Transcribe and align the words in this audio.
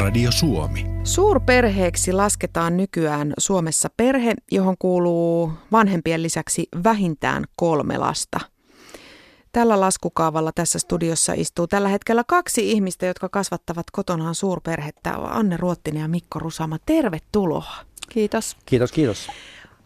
Radio 0.00 0.32
Suomi. 0.32 0.86
Suurperheeksi 1.04 2.12
lasketaan 2.12 2.76
nykyään 2.76 3.32
Suomessa 3.38 3.88
perhe, 3.96 4.34
johon 4.50 4.76
kuuluu 4.78 5.52
vanhempien 5.72 6.22
lisäksi 6.22 6.68
vähintään 6.84 7.44
kolme 7.56 7.98
lasta. 7.98 8.40
Tällä 9.52 9.80
laskukaavalla 9.80 10.52
tässä 10.54 10.78
studiossa 10.78 11.32
istuu 11.36 11.66
tällä 11.66 11.88
hetkellä 11.88 12.24
kaksi 12.28 12.72
ihmistä, 12.72 13.06
jotka 13.06 13.28
kasvattavat 13.28 13.86
kotonaan 13.92 14.34
suurperhettä. 14.34 15.14
Anne 15.14 15.56
Ruottinen 15.56 16.00
ja 16.02 16.08
Mikko 16.08 16.38
Rusama, 16.38 16.78
tervetuloa. 16.86 17.74
Kiitos. 18.08 18.56
Kiitos, 18.66 18.92
kiitos. 18.92 19.28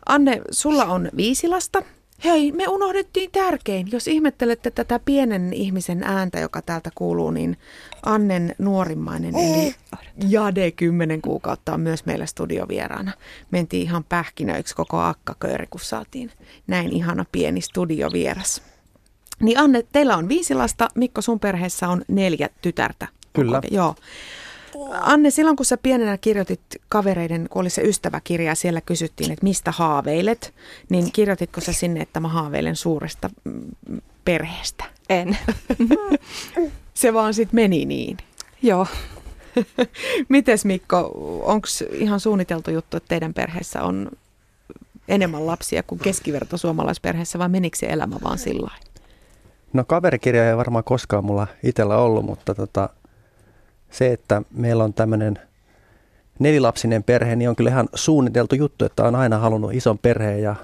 Anne, 0.06 0.40
sulla 0.50 0.84
on 0.84 1.08
viisi 1.16 1.48
lasta. 1.48 1.82
Hei, 2.24 2.52
me 2.52 2.68
unohdettiin 2.68 3.30
tärkein. 3.30 3.88
Jos 3.92 4.08
ihmettelette 4.08 4.70
tätä 4.70 5.00
pienen 5.04 5.52
ihmisen 5.52 6.02
ääntä, 6.02 6.40
joka 6.40 6.62
täältä 6.62 6.90
kuuluu, 6.94 7.30
niin 7.30 7.56
Annen 8.02 8.54
nuorimmainen, 8.58 9.34
eli 9.36 9.74
Jade 10.28 10.70
10 10.70 11.22
kuukautta 11.22 11.74
on 11.74 11.80
myös 11.80 12.04
meillä 12.06 12.26
studiovieraana. 12.26 13.12
Mentiin 13.50 13.82
ihan 13.82 14.04
pähkinöiksi 14.04 14.74
koko 14.74 15.00
akkakööri, 15.00 15.66
kun 15.70 15.80
saatiin 15.80 16.30
näin 16.66 16.92
ihana 16.92 17.24
pieni 17.32 17.60
studiovieras. 17.60 18.62
Niin 19.40 19.58
Anne, 19.58 19.84
teillä 19.92 20.16
on 20.16 20.28
viisi 20.28 20.54
lasta, 20.54 20.88
Mikko 20.94 21.22
sun 21.22 21.40
perheessä 21.40 21.88
on 21.88 22.04
neljä 22.08 22.48
tytärtä. 22.62 23.08
Kyllä. 23.32 23.56
Onko, 23.56 23.68
joo. 23.70 23.94
Anne, 24.90 25.30
silloin 25.30 25.56
kun 25.56 25.66
sä 25.66 25.76
pienenä 25.76 26.18
kirjoitit 26.18 26.60
kavereiden, 26.88 27.46
kun 27.50 27.60
oli 27.60 27.70
se 27.70 27.82
ystäväkirja 27.82 28.50
ja 28.50 28.54
siellä 28.54 28.80
kysyttiin, 28.80 29.32
että 29.32 29.44
mistä 29.44 29.70
haaveilet, 29.70 30.54
niin 30.88 31.12
kirjoititko 31.12 31.60
sä 31.60 31.72
sinne, 31.72 32.00
että 32.00 32.20
mä 32.20 32.28
haaveilen 32.28 32.76
suuresta 32.76 33.30
mm, 33.44 34.00
perheestä? 34.24 34.84
En. 35.08 35.38
Se 36.94 37.14
vaan 37.14 37.34
sitten 37.34 37.56
meni 37.56 37.84
niin. 37.84 38.16
Joo. 38.62 38.86
Mites 40.28 40.64
Mikko, 40.64 41.10
onko 41.44 41.68
ihan 41.92 42.20
suunniteltu 42.20 42.70
juttu, 42.70 42.96
että 42.96 43.08
teidän 43.08 43.34
perheessä 43.34 43.82
on 43.82 44.10
enemmän 45.08 45.46
lapsia 45.46 45.82
kuin 45.82 45.98
keskiverto 45.98 46.56
suomalaisperheessä 46.56 47.38
vai 47.38 47.48
menikö 47.48 47.76
se 47.78 47.86
elämä 47.86 48.16
vaan 48.22 48.38
sillä 48.38 48.70
No 49.72 49.84
kaverikirja 49.84 50.48
ei 50.48 50.56
varmaan 50.56 50.84
koskaan 50.84 51.24
mulla 51.24 51.46
itsellä 51.62 51.96
ollut, 51.96 52.24
mutta 52.24 52.54
tota, 52.54 52.88
se, 53.94 54.12
että 54.12 54.42
meillä 54.50 54.84
on 54.84 54.94
tämmöinen 54.94 55.38
nelilapsinen 56.38 57.02
perhe, 57.02 57.36
niin 57.36 57.48
on 57.48 57.56
kyllä 57.56 57.70
ihan 57.70 57.88
suunniteltu 57.94 58.54
juttu, 58.54 58.84
että 58.84 59.04
on 59.04 59.14
aina 59.14 59.38
halunnut 59.38 59.74
ison 59.74 59.98
perheen 59.98 60.42
ja 60.42 60.56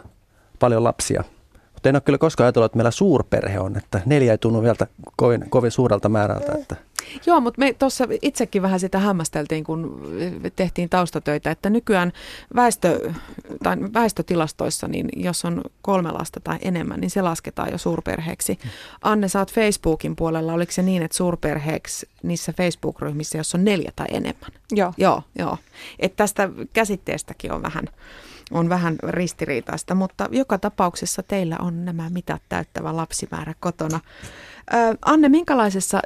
paljon 0.59 0.85
lapsia. 0.85 1.25
Mutta 1.73 1.89
en 1.89 1.97
ole 1.97 2.01
kyllä 2.01 2.19
koskaan 2.19 2.45
ajatellut, 2.45 2.67
että 2.67 2.77
meillä 2.77 2.91
suurperhe 2.91 3.61
on, 3.61 3.77
että 3.77 4.01
neljä 4.07 4.33
ei 4.33 4.39
tunnu 4.39 4.63
vielä 4.63 4.87
kovin, 5.17 5.51
kovin 5.51 5.71
suurelta 5.71 6.09
määrältä. 6.09 6.53
Että. 6.61 6.77
Joo, 7.27 7.41
mutta 7.41 7.59
me 7.59 7.73
tuossa 7.73 8.05
itsekin 8.23 8.63
vähän 8.63 8.81
sitä 8.81 8.99
hämmästeltiin, 8.99 9.65
kun 9.65 10.03
tehtiin 10.57 10.89
taustatöitä, 10.89 11.51
että 11.51 11.71
nykyään 11.71 12.13
väestö, 12.55 13.13
tai 13.63 13.77
väestötilastoissa, 13.95 14.89
niin 14.89 15.09
jos 15.17 15.45
on 15.45 15.63
kolme 15.83 16.13
lasta 16.13 16.41
tai 16.41 16.59
enemmän, 16.63 17.01
niin 17.01 17.11
se 17.11 17.23
lasketaan 17.23 17.73
jo 17.73 17.79
suurperheeksi. 17.79 18.59
Anne, 19.03 19.29
sä 19.29 19.39
oot 19.39 19.53
Facebookin 19.53 20.17
puolella, 20.17 20.53
oliko 20.53 20.73
se 20.73 20.83
niin, 20.83 21.03
että 21.03 21.17
suurperheeksi 21.17 22.09
niissä 22.23 22.53
Facebook-ryhmissä, 22.53 23.39
jos 23.39 23.55
on 23.55 23.65
neljä 23.65 23.93
tai 23.97 24.07
enemmän? 24.11 24.51
Joo. 24.73 24.93
Joo, 24.97 25.23
joo. 25.39 25.59
Että 25.99 26.17
tästä 26.17 26.49
käsitteestäkin 26.73 27.53
on 27.53 27.63
vähän, 27.63 27.85
on 28.51 28.69
vähän 28.69 28.97
ristiriitaista, 29.09 29.95
mutta 29.95 30.29
joka 30.31 30.59
tapauksessa 30.59 31.23
teillä 31.23 31.57
on 31.61 31.85
nämä 31.85 32.11
mitat 32.11 32.43
täyttävä 32.49 32.97
lapsimäärä 32.97 33.55
kotona. 33.61 34.01
Anne, 35.03 35.29
minkälaisessa 35.29 36.01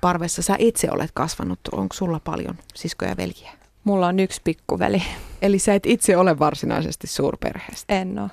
sisarusparvessa 0.00 0.42
sä 0.42 0.56
itse 0.58 0.88
olet 0.90 1.10
kasvanut? 1.14 1.60
Onko 1.72 1.94
sulla 1.94 2.20
paljon 2.24 2.58
siskoja 2.74 3.10
ja 3.10 3.16
veljiä? 3.16 3.52
Mulla 3.84 4.06
on 4.06 4.18
yksi 4.18 4.40
pikkuveli. 4.44 5.02
Eli 5.42 5.58
sä 5.58 5.74
et 5.74 5.86
itse 5.86 6.16
ole 6.16 6.38
varsinaisesti 6.38 7.06
suurperheestä. 7.06 7.94
En 7.94 8.18
oo. 8.18 8.28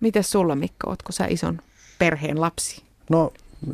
Mites 0.00 0.30
sulla 0.30 0.54
Mikko, 0.54 0.90
ootko 0.90 1.12
sä 1.12 1.26
ison 1.28 1.58
perheen 1.98 2.40
lapsi? 2.40 2.82
No 3.10 3.32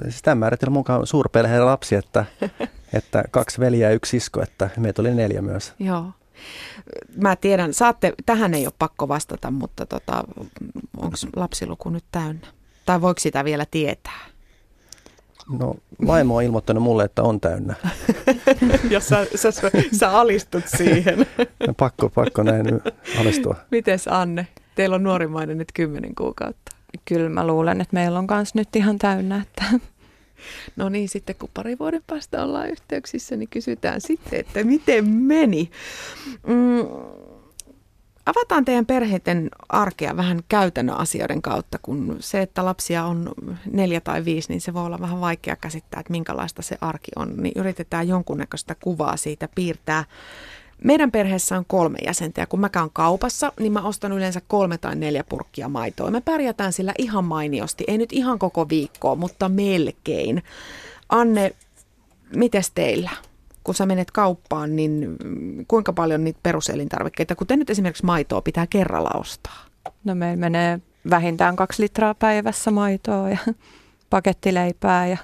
sitä 0.09 0.35
määritellä 0.35 0.73
mukaan 0.73 1.07
suurperheen 1.07 1.67
lapsi, 1.67 1.95
että, 1.95 2.25
että 2.99 3.25
kaksi 3.31 3.61
veliä 3.61 3.89
ja 3.89 3.95
yksi 3.95 4.11
sisko, 4.11 4.43
että 4.43 4.71
meitä 4.77 5.03
oli 5.03 5.15
neljä 5.15 5.43
myös. 5.43 5.75
Joo. 5.79 6.13
Mä 7.17 7.37
tiedän, 7.37 7.75
saatte, 7.75 8.13
tähän 8.27 8.55
ei 8.55 8.67
ole 8.67 8.75
pakko 8.79 9.09
vastata, 9.09 9.51
mutta 9.51 9.87
tota, 9.87 10.25
onko 10.97 11.17
lapsiluku 11.37 11.91
nyt 11.91 12.05
täynnä? 12.13 12.47
Tai 12.87 13.01
voiko 13.01 13.21
sitä 13.21 13.45
vielä 13.45 13.67
tietää? 13.71 14.32
No 15.59 15.75
vaimo 16.07 16.37
on 16.37 16.43
ilmoittanut 16.43 16.83
mulle, 16.83 17.05
että 17.05 17.23
on 17.23 17.41
täynnä. 17.41 17.75
ja 18.91 19.01
sä, 19.01 19.27
sä, 19.35 19.51
sä 19.99 20.11
alistut 20.11 20.65
siihen. 20.77 21.27
No, 21.67 21.75
pakko, 21.77 22.09
pakko 22.09 22.43
näin 22.43 22.67
nyt 22.67 22.83
alistua. 23.21 23.57
Mites 23.71 24.09
Anne? 24.09 24.47
Teillä 24.75 24.97
on 24.97 25.03
nuorimmainen 25.03 25.59
nyt 25.59 25.73
kymmenen 25.75 26.15
kuukautta. 26.15 26.77
Kyllä 27.05 27.29
mä 27.29 27.47
luulen, 27.47 27.81
että 27.81 27.95
meillä 27.95 28.19
on 28.19 28.27
kans 28.27 28.55
nyt 28.55 28.77
ihan 28.77 28.99
täynnä. 28.99 29.43
Että 29.43 29.65
No 30.77 30.89
niin, 30.89 31.09
sitten 31.09 31.37
kun 31.39 31.49
pari 31.55 31.79
vuoden 31.79 32.03
päästä 32.07 32.45
ollaan 32.45 32.71
yhteyksissä, 32.71 33.37
niin 33.37 33.49
kysytään 33.49 34.01
sitten, 34.01 34.41
että 34.41 34.65
miten 34.65 35.09
meni. 35.09 35.71
Mm, 36.47 36.87
avataan 38.27 38.65
teidän 38.65 38.87
perheiden 38.87 39.49
arkea 39.69 40.17
vähän 40.17 40.43
käytännön 40.49 40.97
asioiden 40.97 41.43
kautta, 41.43 41.79
kun 41.83 42.17
se, 42.21 42.43
että 42.43 42.65
lapsia 42.65 43.05
on 43.05 43.33
neljä 43.73 44.01
tai 44.01 44.25
viisi, 44.25 44.49
niin 44.49 44.61
se 44.61 44.75
voi 44.75 44.87
olla 44.87 45.01
vähän 45.01 45.21
vaikea 45.21 45.57
käsittää, 45.57 46.01
että 46.01 46.13
minkälaista 46.13 46.63
se 46.63 46.79
arki 46.81 47.11
on. 47.17 47.35
Niin 47.37 47.53
yritetään 47.57 48.09
jonkunnäköistä 48.09 48.77
kuvaa 48.81 49.17
siitä 49.17 49.49
piirtää. 49.55 50.05
Meidän 50.85 51.11
perheessä 51.11 51.59
on 51.59 51.65
kolme 51.67 51.99
jäsentä 52.05 52.41
ja 52.41 52.47
kun 52.47 52.61
mä 52.61 52.69
käyn 52.69 52.91
kaupassa, 52.93 53.53
niin 53.61 53.73
mä 53.73 53.83
ostan 53.83 54.13
yleensä 54.13 54.41
kolme 54.49 54.79
tai 54.79 54.97
neljä 54.97 55.25
purkkia 55.29 55.69
maitoa. 55.69 56.11
Me 56.11 56.21
pärjätään 56.21 56.73
sillä 56.73 56.95
ihan 56.99 57.25
mainiosti, 57.25 57.85
ei 57.87 57.99
nyt 57.99 58.13
ihan 58.13 58.39
koko 58.39 58.69
viikkoa, 58.69 59.15
mutta 59.15 59.49
melkein. 59.49 60.43
Anne, 61.09 61.53
mites 62.37 62.71
teillä? 62.75 63.11
Kun 63.65 63.75
sä 63.75 63.87
menet 63.87 64.11
kauppaan, 64.11 64.77
niin 64.77 65.17
kuinka 65.69 65.93
paljon 65.93 66.25
niitä 66.25 66.41
peruselintarvikkeita, 66.43 67.35
kuten 67.37 67.59
nyt 67.59 67.71
esimerkiksi 67.71 68.05
maitoa, 68.05 68.43
pitää 68.43 68.67
kerralla 68.67 69.11
ostaa? 69.15 69.73
no 70.05 70.15
meillä 70.15 70.41
menee 70.41 70.81
vähintään 71.11 71.57
kaksi 71.57 71.83
litraa 71.83 72.15
päivässä 72.15 72.71
maitoa 72.71 73.31
ja 73.31 73.39
pakettileipää 74.11 75.07
ja 75.07 75.19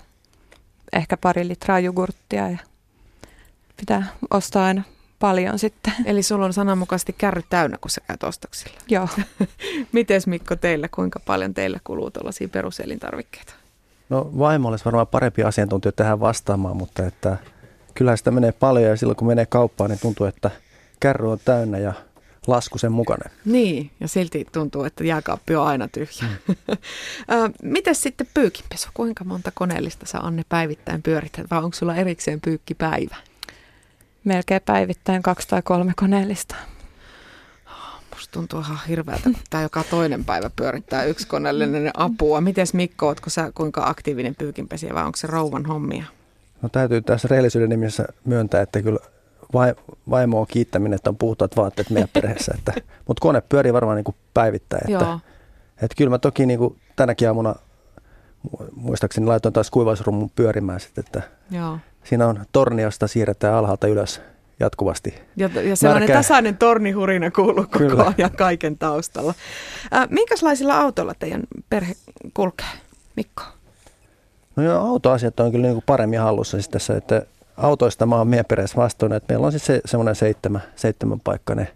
ehkä 0.92 1.16
pari 1.16 1.48
litraa 1.48 1.80
jogurttia 1.80 2.50
ja 2.50 2.58
pitää 3.76 4.06
ostaa 4.30 4.64
aina 4.64 4.82
paljon 5.18 5.58
sitten. 5.58 5.92
Eli 6.06 6.22
sulla 6.22 6.44
on 6.44 6.52
sananmukaisesti 6.52 7.14
kärry 7.18 7.42
täynnä, 7.50 7.78
kun 7.80 7.90
sä 7.90 8.00
käyt 8.06 8.22
ostoksilla. 8.22 8.78
Joo. 8.88 9.08
Mites 9.92 10.26
Mikko 10.26 10.56
teillä, 10.56 10.88
kuinka 10.88 11.20
paljon 11.26 11.54
teillä 11.54 11.78
kuluu 11.84 12.10
tuollaisia 12.10 12.48
peruselintarvikkeita? 12.48 13.54
No 14.08 14.30
vaimo 14.38 14.68
olisi 14.68 14.84
varmaan 14.84 15.06
parempi 15.06 15.42
asiantuntija 15.42 15.92
tähän 15.92 16.20
vastaamaan, 16.20 16.76
mutta 16.76 17.06
että 17.06 17.36
kyllä 17.98 18.16
sitä 18.16 18.30
menee 18.30 18.52
paljon 18.52 18.90
ja 18.90 18.96
silloin 18.96 19.16
kun 19.16 19.28
menee 19.28 19.46
kauppaan, 19.46 19.90
niin 19.90 20.00
tuntuu, 20.00 20.26
että 20.26 20.50
kärry 21.00 21.30
on 21.30 21.38
täynnä 21.44 21.78
ja 21.78 21.92
lasku 22.46 22.78
sen 22.78 22.92
mukana. 22.92 23.30
Niin, 23.44 23.90
ja 24.00 24.08
silti 24.08 24.46
tuntuu, 24.52 24.84
että 24.84 25.04
jääkaappi 25.04 25.54
on 25.54 25.66
aina 25.66 25.88
tyhjä. 25.88 26.28
Mm. 26.48 26.54
Mites 27.72 28.02
sitten 28.02 28.26
pyykinpesu? 28.34 28.88
Kuinka 28.94 29.24
monta 29.24 29.52
koneellista 29.54 30.06
sä 30.06 30.18
Anne 30.18 30.42
päivittäin 30.48 31.02
pyörität, 31.02 31.50
vai 31.50 31.58
onko 31.58 31.76
sulla 31.76 31.96
erikseen 31.96 32.40
pyykkipäivä? 32.40 33.16
Melkein 34.24 34.62
päivittäin 34.66 35.22
kaksi 35.22 35.48
tai 35.48 35.62
kolme 35.62 35.92
koneellista. 35.96 36.54
Musta 38.14 38.32
tuntuu 38.32 38.60
ihan 38.60 38.78
hirveältä, 38.88 39.22
kun 39.22 39.36
tämä 39.50 39.62
joka 39.62 39.84
toinen 39.90 40.24
päivä 40.24 40.50
pyörittää 40.56 41.04
yksi 41.04 41.26
koneellinen 41.26 41.90
apua. 41.94 42.40
Mites 42.40 42.74
Mikko, 42.74 43.06
ootko 43.06 43.30
sä 43.30 43.52
kuinka 43.54 43.86
aktiivinen 43.86 44.34
pyykinpesiä 44.34 44.94
vai 44.94 45.04
onko 45.04 45.16
se 45.16 45.26
rouvan 45.26 45.66
hommia? 45.66 46.04
No 46.62 46.68
täytyy 46.68 47.02
tässä 47.02 47.28
rehellisyyden 47.30 47.68
nimissä 47.68 48.04
myöntää, 48.24 48.62
että 48.62 48.82
kyllä 48.82 48.98
vai, 49.52 49.74
vaimo 50.10 50.40
on 50.40 50.46
kiittäminen, 50.46 50.96
että 50.96 51.10
on 51.10 51.16
puhtaat 51.16 51.56
vaatteet 51.56 51.90
meidän 51.90 52.08
perheessä. 52.12 52.52
Että, 52.58 52.72
mutta 53.08 53.20
kone 53.20 53.42
pyörii 53.48 53.72
varmaan 53.72 53.96
niin 53.96 54.04
kuin 54.04 54.16
päivittäin. 54.34 54.92
Että, 54.92 55.04
Joo. 55.04 55.20
että 55.82 55.94
kyllä 55.96 56.10
mä 56.10 56.18
toki 56.18 56.46
niin 56.46 56.58
kuin 56.58 56.80
tänäkin 56.96 57.28
aamuna 57.28 57.54
mu- 58.48 58.64
muistaakseni 58.76 59.26
laitoin 59.26 59.52
taas 59.52 59.70
kuivausrumun 59.70 60.30
pyörimään 60.36 60.80
sitten, 60.80 61.04
että 61.06 61.22
Joo. 61.50 61.78
siinä 62.04 62.26
on 62.26 62.44
torni, 62.52 62.82
josta 62.82 63.06
siirretään 63.06 63.54
alhaalta 63.54 63.86
ylös 63.86 64.20
jatkuvasti. 64.60 65.14
Ja, 65.36 65.50
ja 65.62 65.76
sellainen 65.76 66.08
Märkä- 66.08 66.18
tasainen 66.18 66.56
tornihurina 66.56 67.30
kuuluu 67.30 67.64
koko 67.64 67.78
Kyllä. 67.78 68.12
ajan 68.18 68.30
kaiken 68.36 68.78
taustalla. 68.78 69.34
Äh, 69.94 70.08
minkälaisilla 70.10 70.80
autoilla 70.80 71.14
teidän 71.18 71.42
perhe 71.70 71.94
kulkee, 72.34 72.66
Mikko? 73.16 73.42
No 74.58 74.64
joo, 74.64 74.86
autoasiat 74.90 75.40
on 75.40 75.52
kyllä 75.52 75.62
niin 75.66 75.74
kuin 75.74 75.84
paremmin 75.86 76.20
hallussa 76.20 76.56
siis 76.56 76.68
tässä, 76.68 76.96
että 76.96 77.22
autoista 77.56 78.06
mä 78.06 78.16
oon 78.16 78.28
meidän 78.28 78.44
perheessä 78.46 78.76
vastuun, 78.76 79.12
että 79.12 79.32
meillä 79.34 79.46
on 79.46 79.52
siis 79.52 79.66
se, 79.66 79.80
semmoinen 79.84 80.14
seitsemän, 80.14 80.62
seitsemän 80.76 81.20
paikkainen 81.20 81.68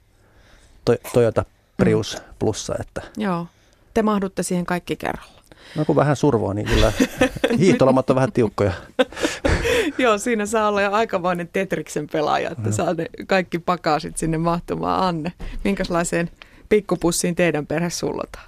to, 0.84 0.94
Toyota 1.14 1.44
Prius 1.76 2.16
Mm. 2.16 2.22
plussa, 2.38 2.74
että 2.80 3.02
Joo. 3.16 3.46
Te 3.94 4.02
mahdutte 4.02 4.42
siihen 4.42 4.66
kaikki 4.66 4.96
kerralla. 4.96 5.42
no 5.76 5.84
kun 5.84 5.96
vähän 5.96 6.16
survoa, 6.16 6.54
niin 6.54 6.66
kyllä 6.66 6.92
hiihtolomat 7.58 8.10
on 8.10 8.16
vähän 8.16 8.32
tiukkoja. 8.32 8.72
Joo, 9.98 10.18
siinä 10.18 10.46
saa 10.46 10.68
olla 10.68 10.82
jo 10.82 10.92
aikamoinen 10.92 11.48
Tetriksen 11.52 12.08
pelaaja, 12.12 12.50
että 12.50 12.62
no. 12.68 12.72
saa 12.72 12.94
ne 12.94 13.06
kaikki 13.26 13.58
pakasit 13.58 14.16
sinne 14.16 14.38
mahtumaan. 14.38 15.02
Anne, 15.02 15.32
minkälaiseen 15.64 16.30
pikkupussiin 16.68 17.34
teidän 17.34 17.66
perhe 17.66 17.90
sullotaan? 17.90 18.44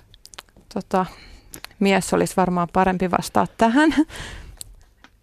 Tota, 0.74 1.06
mies 1.80 2.14
olisi 2.14 2.36
varmaan 2.36 2.68
parempi 2.72 3.10
vastaa 3.10 3.46
tähän. 3.58 3.94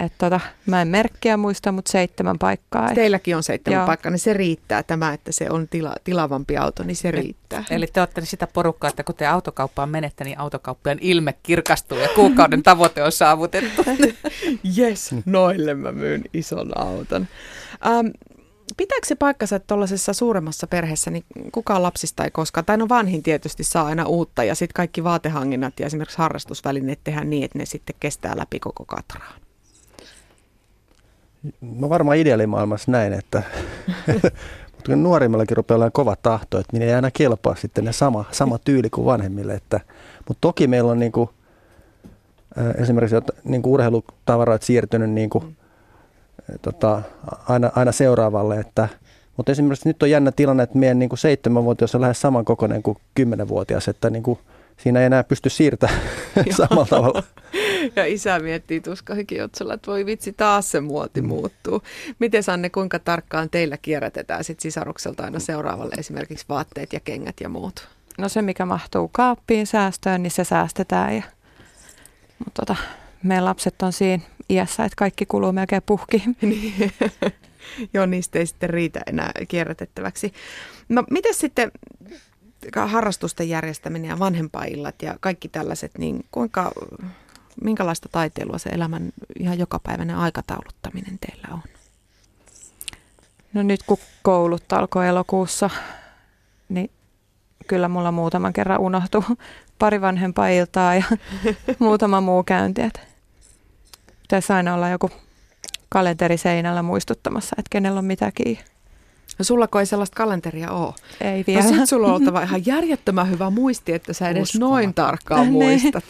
Et 0.02 0.14
tota, 0.18 0.40
mä 0.66 0.82
en 0.82 0.88
merkkiä 0.88 1.38
muista, 1.38 1.72
mutta 1.72 1.92
seitsemän 1.92 2.40
paikkaa. 2.40 2.94
Teilläkin 2.94 3.36
on 3.36 3.44
seitsemän 3.44 3.80
Joo. 3.80 3.86
paikkaa, 3.86 4.12
niin 4.12 4.20
se 4.20 4.34
riittää 4.34 4.84
tämä, 4.84 5.14
että 5.14 5.32
se 5.32 5.50
on 5.50 5.68
tila, 5.68 5.96
tilavampi 6.04 6.58
auto, 6.58 6.84
niin 6.84 6.96
se 6.96 7.12
riittää. 7.12 7.64
Eli 7.70 7.88
te 7.88 8.02
olette 8.02 8.26
sitä 8.26 8.48
porukkaa, 8.48 8.90
että 8.90 9.04
kun 9.04 9.16
te 9.16 9.28
autokauppaan 9.28 9.90
menette, 9.90 10.24
niin 10.24 10.40
autokauppiaan 10.40 10.98
ilme 11.02 11.34
kirkastuu 11.44 11.98
ja 11.98 12.08
kuukauden 12.16 12.64
tavoite 12.64 13.04
on 13.04 13.12
saavutettu. 13.12 13.86
yes, 14.78 15.16
noille 15.26 15.74
mä 15.74 15.92
myyn 15.92 16.24
ison 16.34 16.78
auton. 16.78 17.28
Ähm, 17.86 18.08
pitääkö 18.78 19.08
se 19.08 19.16
paikkansa, 19.16 19.56
että 19.56 19.68
tuollaisessa 19.68 20.14
suuremmassa 20.14 20.68
perheessä 20.68 21.12
niin 21.12 21.24
kukaan 21.52 21.84
lapsista 21.84 22.24
ei 22.24 22.32
koskaan, 22.32 22.66
tai 22.66 22.78
no 22.78 22.90
vanhin 22.90 23.24
tietysti 23.24 23.64
saa 23.64 23.86
aina 23.86 24.06
uutta, 24.06 24.44
ja 24.44 24.56
sitten 24.56 24.74
kaikki 24.74 25.04
vaatehankinnat 25.04 25.80
ja 25.80 25.86
esimerkiksi 25.86 26.18
harrastusvälineet 26.18 27.00
tehdään 27.04 27.30
niin, 27.30 27.44
että 27.44 27.58
ne 27.58 27.66
sitten 27.66 27.96
kestää 28.00 28.38
läpi 28.38 28.60
koko 28.60 28.86
katraan? 28.86 29.42
Mä 31.62 31.90
varmaan 31.90 32.18
ideaalimaailmassa 32.18 32.92
näin, 32.92 33.14
että 33.14 33.44
mutta 34.82 34.92
kun 34.92 35.04
nuorimmillakin 35.04 35.58
rupeaa 35.58 35.76
olemaan 35.76 35.92
kova 35.92 36.16
tahto, 36.16 36.60
että 36.60 36.78
niin 36.78 36.90
ei 36.90 36.94
aina 36.94 37.12
kelpaa 37.12 37.56
sitten 37.56 37.86
ne 37.86 37.92
sama, 37.92 38.26
sama 38.32 38.58
tyyli 38.58 38.90
kuin 38.90 39.06
vanhemmille. 39.06 39.54
Että, 39.54 39.80
mutta 40.28 40.42
toki 40.42 40.68
meillä 40.68 40.92
on 40.92 41.00
niin 41.00 41.12
kuin, 41.12 41.30
esimerkiksi 42.76 43.16
niin 43.44 43.62
kuin 43.62 43.74
urheilutavaroit 43.74 44.62
siirtynyt 44.62 45.10
niin 45.10 45.30
kuin, 45.30 45.58
tota, 46.62 47.02
aina, 47.48 47.72
aina 47.76 47.92
seuraavalle. 47.92 48.60
Että, 48.60 48.90
mutta 49.38 49.52
esimerkiksi 49.52 49.90
nyt 49.90 50.04
on 50.04 50.10
jännä 50.10 50.32
tilanne, 50.32 50.64
että 50.64 50.78
meidän 50.78 51.00
niin 51.00 51.10
kuin 51.10 51.20
seitsemänvuotias 51.20 51.96
on 51.96 52.02
lähes 52.02 52.22
samankokoinen 52.22 52.84
kuin 52.84 52.98
kymmenenvuotias, 53.16 53.88
että 53.88 54.10
niin 54.10 54.24
kuin, 54.24 54.40
siinä 54.78 55.00
ei 55.00 55.06
enää 55.06 55.24
pysty 55.24 55.50
siirtämään 55.50 56.02
samalla 56.58 56.86
tavalla. 56.86 57.24
Ja 57.96 58.06
isä 58.06 58.40
miettii 58.40 58.82
tuskahikiotsolla, 58.82 59.74
että 59.74 59.92
voi 59.92 60.06
vitsi, 60.06 60.34
taas 60.34 60.72
se 60.72 60.82
muoti 60.82 61.22
mm. 61.22 61.28
muuttuu. 61.28 61.82
Miten 62.20 62.44
Sanne, 62.44 62.70
kuinka 62.70 63.00
tarkkaan 63.00 63.50
teillä 63.50 63.78
kierrätetään 63.78 64.44
sit 64.44 64.60
sisarukselta 64.60 65.24
aina 65.24 65.40
seuraavalle 65.40 65.96
esimerkiksi 65.98 66.46
vaatteet 66.50 66.94
ja 66.94 67.00
kengät 67.00 67.36
ja 67.42 67.50
muut? 67.50 67.88
No 68.18 68.30
se, 68.30 68.42
mikä 68.42 68.66
mahtuu 68.66 69.10
kaappiin 69.12 69.68
säästöön, 69.68 70.24
niin 70.24 70.32
se 70.32 70.44
säästetään. 70.44 71.16
Ja, 71.16 71.24
mutta 72.46 72.66
tota, 72.66 72.76
meidän 73.24 73.46
lapset 73.46 73.82
on 73.82 73.94
siinä 73.94 74.24
iässä, 74.50 74.86
että 74.86 74.96
kaikki 74.96 75.26
kuluu 75.26 75.52
melkein 75.52 75.84
puhki. 75.86 76.24
Niin. 76.42 76.94
Joo, 77.94 78.06
niistä 78.06 78.40
ei 78.40 78.46
sitten 78.46 78.70
riitä 78.70 79.00
enää 79.08 79.32
kierrätettäväksi. 79.48 80.34
No, 80.90 81.04
miten 81.12 81.34
sitten 81.34 81.72
harrastusten 82.86 83.50
järjestäminen 83.50 84.10
ja 84.10 84.20
vanhempaillat 84.20 85.02
ja 85.02 85.18
kaikki 85.20 85.50
tällaiset, 85.50 85.92
niin 85.98 86.26
kuinka, 86.32 86.72
minkälaista 87.64 88.10
taiteilua 88.12 88.58
se 88.58 88.70
elämän 88.70 89.12
ihan 89.40 89.60
jokapäiväinen 89.60 90.16
aikatauluttaminen 90.16 91.20
teillä 91.20 91.48
on? 91.52 91.62
No 93.54 93.64
nyt 93.64 93.84
kun 93.84 93.98
koulut 94.22 94.74
alkoi 94.74 95.08
elokuussa, 95.08 95.70
niin 96.70 96.92
kyllä 97.68 97.88
mulla 97.88 98.12
muutaman 98.12 98.54
kerran 98.54 98.80
unohtuu 98.80 99.24
pari 99.80 100.02
vanhempaa 100.02 100.48
iltaa 100.48 100.96
ja 100.96 101.04
muutama 101.80 102.22
muu 102.22 102.44
käynti. 102.44 102.82
Pitäisi 104.32 104.54
aina 104.54 104.74
olla 104.74 104.90
joku 104.90 105.10
kalenteri 105.90 106.38
seinällä 106.38 106.82
muistuttamassa, 106.82 107.56
että 107.60 107.70
kenellä 107.70 107.98
on 107.98 108.06
mitäkin. 108.06 108.60
No 109.40 109.46
sulla 109.46 109.68
ei 109.80 109.86
sellaista 109.86 110.16
kalenteria 110.16 110.72
ole. 110.72 110.94
Ei 111.22 111.40
no 111.40 111.44
vielä. 111.48 111.64
No 111.64 111.70
sit 111.70 111.90
sulla 111.90 112.08
on 112.08 112.14
oltava 112.14 112.42
ihan 112.42 112.66
järjettömän 112.66 113.30
hyvä 113.30 113.50
muisti, 113.50 113.94
että 113.94 114.14
sä 114.14 114.30
edes 114.30 114.56
Uskoma. 114.56 114.70
noin 114.70 114.94
tarkkaan 114.94 115.42
niin. 115.42 115.54
muistat. 115.54 116.04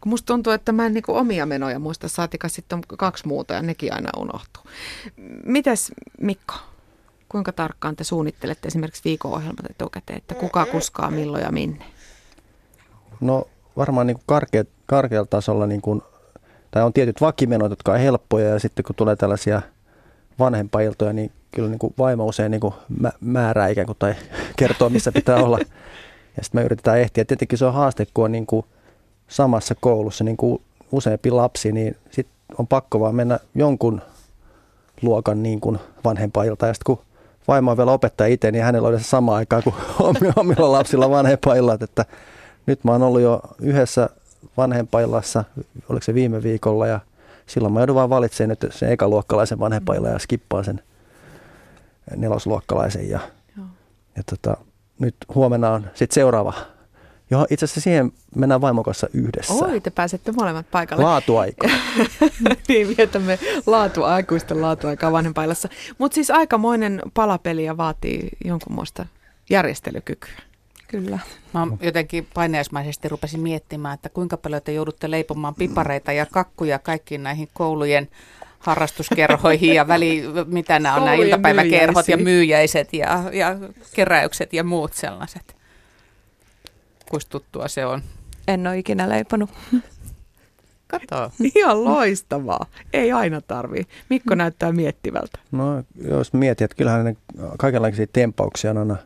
Kun 0.00 0.10
musta 0.10 0.26
tuntuu, 0.26 0.52
että 0.52 0.72
mä 0.72 0.86
en 0.86 0.94
niinku 0.94 1.16
omia 1.16 1.46
menoja 1.46 1.78
muista, 1.78 2.08
saatika 2.08 2.48
sitten 2.48 2.76
on 2.76 2.82
kaksi 2.98 3.26
muuta 3.26 3.54
ja 3.54 3.62
nekin 3.62 3.94
aina 3.94 4.10
unohtuu. 4.16 4.62
Mites 5.44 5.92
Mikko, 6.20 6.54
kuinka 7.28 7.52
tarkkaan 7.52 7.96
te 7.96 8.04
suunnittelette 8.04 8.68
esimerkiksi 8.68 9.04
viikon-ohjelmat 9.04 9.70
etukäteen, 9.70 10.16
että 10.16 10.34
kuka 10.34 10.66
kuskaa 10.66 11.10
milloin 11.10 11.42
ja 11.42 11.52
minne? 11.52 11.84
No 13.20 13.46
varmaan 13.76 14.06
niin 14.06 14.18
karkea, 14.26 14.64
karkealla 14.86 15.26
tasolla 15.26 15.66
niin 15.66 15.82
kuin, 15.82 16.02
tai 16.76 16.82
on 16.82 16.92
tietyt 16.92 17.20
vakimenot, 17.20 17.70
jotka 17.70 17.92
on 17.92 17.98
helppoja 17.98 18.48
ja 18.48 18.58
sitten 18.58 18.84
kun 18.84 18.94
tulee 18.94 19.16
tällaisia 19.16 19.62
vanhempailtoja, 20.38 21.12
niin 21.12 21.32
kyllä 21.50 21.68
niin 21.68 21.78
kuin 21.78 21.94
vaimo 21.98 22.26
usein 22.26 22.50
niin 22.50 22.60
kuin 22.60 22.74
määrää 23.20 23.68
ikään 23.68 23.86
kuin 23.86 23.96
tai 23.98 24.14
kertoo, 24.58 24.88
missä 24.88 25.12
pitää 25.12 25.36
olla. 25.36 25.58
Ja 26.36 26.42
sitten 26.44 26.60
me 26.60 26.64
yritetään 26.64 26.98
ehtiä. 26.98 27.24
Tietenkin 27.24 27.58
se 27.58 27.64
on 27.64 27.74
haaste, 27.74 28.06
kun 28.14 28.24
on 28.24 28.32
niin 28.32 28.46
kuin 28.46 28.66
samassa 29.28 29.74
koulussa 29.80 30.24
niin 30.24 30.36
kuin 30.36 30.62
useampi 30.92 31.30
lapsi, 31.30 31.72
niin 31.72 31.96
sitten 32.10 32.36
on 32.58 32.66
pakko 32.66 33.00
vaan 33.00 33.14
mennä 33.14 33.38
jonkun 33.54 34.02
luokan 35.02 35.42
niin 35.42 35.60
kuin 35.60 35.78
vanhempailta. 36.04 36.66
Ja 36.66 36.74
sitten 36.74 36.96
kun 36.96 37.04
vaimo 37.48 37.70
on 37.70 37.76
vielä 37.76 37.92
opettaja 37.92 38.34
itse, 38.34 38.52
niin 38.52 38.64
hänellä 38.64 38.88
on 38.88 38.98
se 38.98 39.04
sama 39.04 39.36
aikaa 39.36 39.62
kuin 39.62 39.74
omilla 40.36 40.72
lapsilla 40.72 41.10
vanhempaillat. 41.10 41.82
Että 41.82 42.04
nyt 42.66 42.84
mä 42.84 42.92
oon 42.92 43.02
ollut 43.02 43.20
jo 43.20 43.40
yhdessä 43.60 44.10
vanhempaillassa, 44.56 45.44
oliko 45.88 46.04
se 46.04 46.14
viime 46.14 46.42
viikolla, 46.42 46.86
ja 46.86 47.00
silloin 47.46 47.74
mä 47.74 47.80
joudun 47.80 47.94
vaan 47.94 48.10
valitsemaan 48.10 48.56
nyt 48.62 48.72
sen 48.72 48.92
ekaluokkalaisen 48.92 49.58
vanhempailla 49.58 50.08
ja 50.08 50.18
skippaan 50.18 50.64
sen 50.64 50.82
nelosluokkalaisen. 52.16 53.10
Ja, 53.10 53.20
ja 54.16 54.22
tota, 54.30 54.56
nyt 54.98 55.16
huomenna 55.34 55.70
on 55.70 55.90
sitten 55.94 56.14
seuraava. 56.14 56.52
Joo, 57.30 57.46
itse 57.50 57.64
asiassa 57.64 57.80
siihen 57.80 58.12
mennään 58.34 58.60
vaimon 58.60 58.84
kanssa 58.84 59.06
yhdessä. 59.12 59.54
Oi, 59.54 59.80
te 59.80 59.90
pääsette 59.90 60.32
molemmat 60.32 60.66
paikalle. 60.70 61.04
Laatuaika. 61.04 61.68
niin, 62.68 62.96
vietämme 62.96 63.38
laatu, 63.66 64.02
aikuisten 64.02 64.62
laatuaikaa 64.62 65.12
vanhempailassa. 65.12 65.68
Mutta 65.98 66.14
siis 66.14 66.30
aikamoinen 66.30 67.02
palapeli 67.14 67.64
ja 67.64 67.76
vaatii 67.76 68.28
jonkunmoista 68.44 69.06
järjestelykykyä. 69.50 70.30
Kyllä. 70.88 71.18
Mä 71.54 71.66
jotenkin 71.80 72.28
paineasmaisesti 72.34 73.08
rupesin 73.08 73.40
miettimään, 73.40 73.94
että 73.94 74.08
kuinka 74.08 74.36
paljon 74.36 74.62
te 74.62 74.72
joudutte 74.72 75.10
leipomaan 75.10 75.54
pipareita 75.54 76.12
ja 76.12 76.26
kakkuja 76.26 76.78
kaikkiin 76.78 77.22
näihin 77.22 77.48
koulujen 77.54 78.08
harrastuskerhoihin 78.58 79.74
ja 79.74 79.88
väli, 79.88 80.22
mitä 80.46 80.78
nämä 80.78 80.94
on 80.94 81.04
nämä 81.04 81.14
iltapäiväkerhot 81.14 82.08
ja 82.08 82.16
myyjäiset 82.16 82.92
ja, 82.92 83.24
ja 83.32 83.56
keräykset 83.94 84.52
ja 84.52 84.64
muut 84.64 84.92
sellaiset. 84.92 85.56
Kuinka 87.10 87.26
tuttua 87.30 87.68
se 87.68 87.86
on? 87.86 88.02
En 88.48 88.66
ole 88.66 88.78
ikinä 88.78 89.08
leiponut. 89.08 89.50
Kato. 90.86 91.32
Ihan 91.54 91.84
loistavaa. 91.84 92.66
Ei 92.92 93.12
aina 93.12 93.40
tarvii. 93.40 93.86
Mikko 94.10 94.34
näyttää 94.34 94.72
miettivältä. 94.72 95.38
No 95.52 95.82
jos 96.08 96.32
mietit, 96.32 96.62
että 96.62 96.76
kyllähän 96.76 97.04
ne 97.04 97.16
kaikenlaisia 97.58 98.06
tempauksia 98.12 98.70
on 98.70 98.78
aina 98.78 98.96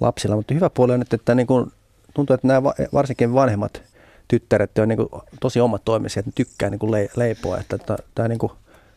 lapsilla, 0.00 0.36
mutta 0.36 0.54
hyvä 0.54 0.70
puoli 0.70 0.92
on 0.92 0.98
nyt, 0.98 1.14
että 1.14 1.34
niin 1.34 1.46
kuin, 1.46 1.72
tuntuu, 2.14 2.34
että 2.34 2.46
nämä 2.46 2.62
varsinkin 2.92 3.34
vanhemmat 3.34 3.82
tyttäret 4.28 4.78
on 4.78 4.88
niin 4.88 4.96
kuin 4.96 5.08
tosi 5.40 5.60
omat 5.60 5.84
toimisia, 5.84 6.20
että 6.20 6.28
ne 6.30 6.32
tykkää 6.34 6.70
niin 6.70 6.78
kuin 6.78 7.08
leipoa, 7.16 7.58
että 7.58 7.98
tämä 8.14 8.28
niin 8.28 8.38
kuin 8.38 8.52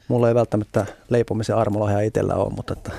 mulla 0.07 0.27
ei 0.27 0.35
välttämättä 0.35 0.85
leipomisen 1.09 1.55
armolohja 1.55 2.01
itsellä 2.01 2.35
ole, 2.35 2.53
mutta 2.53 2.73
että, 2.73 2.91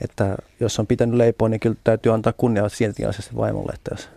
että 0.00 0.36
jos 0.60 0.78
on 0.78 0.86
pitänyt 0.86 1.16
leipoa, 1.16 1.48
niin 1.48 1.60
kyllä 1.60 1.76
täytyy 1.84 2.14
antaa 2.14 2.32
kunnia 2.32 2.68
silti 2.68 3.04
asiassa 3.04 3.36
vaimolle, 3.36 3.72
että 3.74 3.90
jos, 3.94 4.08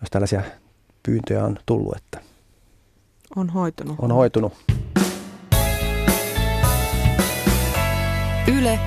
jos 0.00 0.10
tällaisia 0.10 0.42
pyyntöjä 1.02 1.44
on 1.44 1.58
tullut, 1.66 1.96
että 1.96 2.20
on 3.36 3.50
hoitunut. 3.50 3.96
On 3.98 4.12
hoitunut. 4.12 4.52
Yle, 8.58 8.78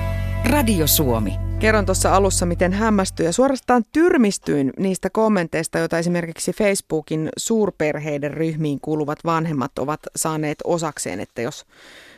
Radio 0.50 0.86
Suomi. 0.86 1.45
Kerron 1.58 1.86
tuossa 1.86 2.14
alussa, 2.14 2.46
miten 2.46 2.72
hämmästyin 2.72 3.24
ja 3.24 3.32
suorastaan 3.32 3.84
tyrmistyin 3.92 4.72
niistä 4.78 5.10
kommenteista, 5.10 5.78
joita 5.78 5.98
esimerkiksi 5.98 6.52
Facebookin 6.52 7.28
suurperheiden 7.36 8.34
ryhmiin 8.34 8.80
kuuluvat 8.80 9.18
vanhemmat 9.24 9.78
ovat 9.78 10.00
saaneet 10.16 10.58
osakseen, 10.64 11.20
että 11.20 11.42
jos 11.42 11.66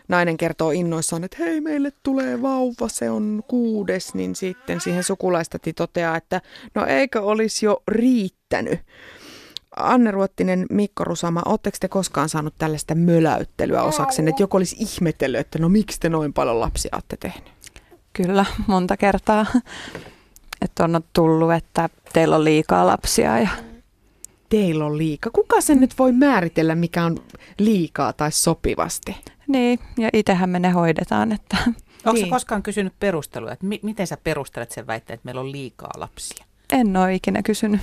nainen 0.09 0.37
kertoo 0.37 0.71
innoissaan, 0.71 1.25
että 1.25 1.37
hei 1.41 1.61
meille 1.61 1.93
tulee 2.03 2.43
vauva, 2.43 2.89
se 2.89 3.11
on 3.11 3.43
kuudes, 3.49 4.15
niin 4.15 4.37
sitten 4.37 4.81
siihen 4.81 5.05
sukulaistati 5.05 5.73
toteaa, 5.73 6.17
että 6.17 6.41
no 6.75 6.87
eikö 6.87 7.23
olisi 7.23 7.67
jo 7.67 7.83
riittänyt. 7.89 8.81
Anne 9.77 10.11
Ruottinen, 10.11 10.67
Mikko 10.71 11.05
Rusama, 11.05 11.43
oletteko 11.47 11.77
te 11.81 11.89
koskaan 11.89 12.29
saanut 12.29 12.55
tällaista 12.59 12.95
möläyttelyä 12.95 13.83
osakseen, 13.83 14.29
että 14.29 14.43
joku 14.43 14.57
olisi 14.57 14.77
ihmetellyt, 14.79 15.41
että 15.41 15.59
no 15.59 15.69
miksi 15.69 16.01
te 16.01 16.09
noin 16.09 16.33
paljon 16.33 16.61
lapsia 16.61 16.91
olette 16.93 17.17
tehnyt? 17.17 17.58
Kyllä, 18.27 18.45
monta 18.67 18.97
kertaa. 18.97 19.47
Että 20.63 20.85
on 20.85 21.01
tullut, 21.13 21.53
että 21.53 21.89
teillä 22.13 22.37
on 22.37 22.45
liikaa 22.45 22.87
lapsia. 22.87 23.39
Ja... 23.39 23.49
Teillä 24.49 24.85
on 24.87 24.99
liikaa. 24.99 25.33
Kuka 25.33 25.61
sen 25.61 25.81
nyt 25.81 25.99
voi 25.99 26.13
määritellä, 26.13 26.75
mikä 26.75 27.05
on 27.05 27.17
liikaa 27.59 28.13
tai 28.13 28.33
sopivasti? 28.33 29.17
Niin, 29.49 29.79
ja 29.99 30.09
itsehän 30.13 30.51
me 30.51 30.59
ne 30.59 30.71
hoidetaan. 30.71 31.33
Että. 31.33 31.57
Onko 32.07 32.13
Niin. 32.13 32.31
koskaan 32.31 32.63
kysynyt 32.63 32.93
perustelua, 33.01 33.53
että 33.53 33.67
mi- 33.67 33.81
miten 33.83 34.07
sä 34.07 34.17
perustelet 34.25 34.71
sen 34.71 34.87
väitteen, 34.87 35.15
että 35.15 35.25
meillä 35.25 35.41
on 35.41 35.53
liikaa 35.53 35.91
lapsia? 35.97 36.45
En 36.73 36.97
ole 36.97 37.15
ikinä 37.15 37.43
kysynyt. 37.43 37.81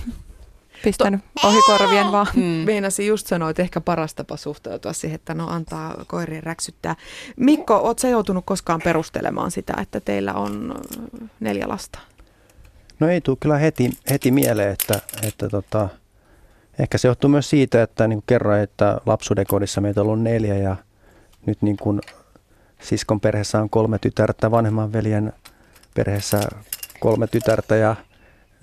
Pistänyt 0.84 1.22
ohikorvien 1.44 2.12
vaan. 2.12 2.28
Mm. 2.36 2.42
Meinasin 2.42 3.08
just 3.08 3.28
sanoa, 3.28 3.50
että 3.50 3.62
ehkä 3.62 3.82
paras 3.82 4.14
tapa 4.14 4.38
suhtautua 4.38 4.94
siihen, 4.94 5.16
että 5.16 5.34
no 5.34 5.48
antaa 5.48 6.06
koirien 6.08 6.44
räksyttää. 6.44 6.96
Mikko, 7.36 7.76
oot 7.76 8.00
sä 8.00 8.08
joutunut 8.08 8.46
koskaan 8.46 8.82
perustelemaan 8.84 9.52
sitä, 9.52 9.74
että 9.82 10.00
teillä 10.00 10.34
on 10.34 10.74
ö, 10.76 11.26
neljä 11.40 11.68
lasta? 11.68 12.00
No 13.00 13.10
ei 13.10 13.22
tule 13.22 13.38
kyllä 13.40 13.58
heti, 13.58 13.92
heti 14.10 14.32
mieleen, 14.32 14.72
että, 14.72 15.02
että 15.28 15.50
tota, 15.50 15.90
ehkä 16.80 16.98
se 16.98 17.08
johtuu 17.08 17.30
myös 17.30 17.50
siitä, 17.50 17.84
että 17.84 18.08
niin 18.08 18.18
kuin 18.18 18.24
kerroin, 18.28 18.62
että 18.62 18.98
lapsuuden 19.06 19.46
kodissa 19.48 19.82
meitä 19.82 20.02
on 20.02 20.08
ollut 20.08 20.22
neljä 20.22 20.58
ja 20.58 20.76
nyt 21.46 21.62
niin 21.62 21.78
kuin 21.78 22.02
siskon 22.82 23.20
perheessä 23.20 23.62
on 23.62 23.70
kolme 23.70 24.00
tytärtä, 24.00 24.52
vanhemman 24.52 24.94
veljen 24.94 25.34
perheessä 25.94 26.40
kolme 27.00 27.28
tytärtä 27.28 27.76
ja 27.76 27.96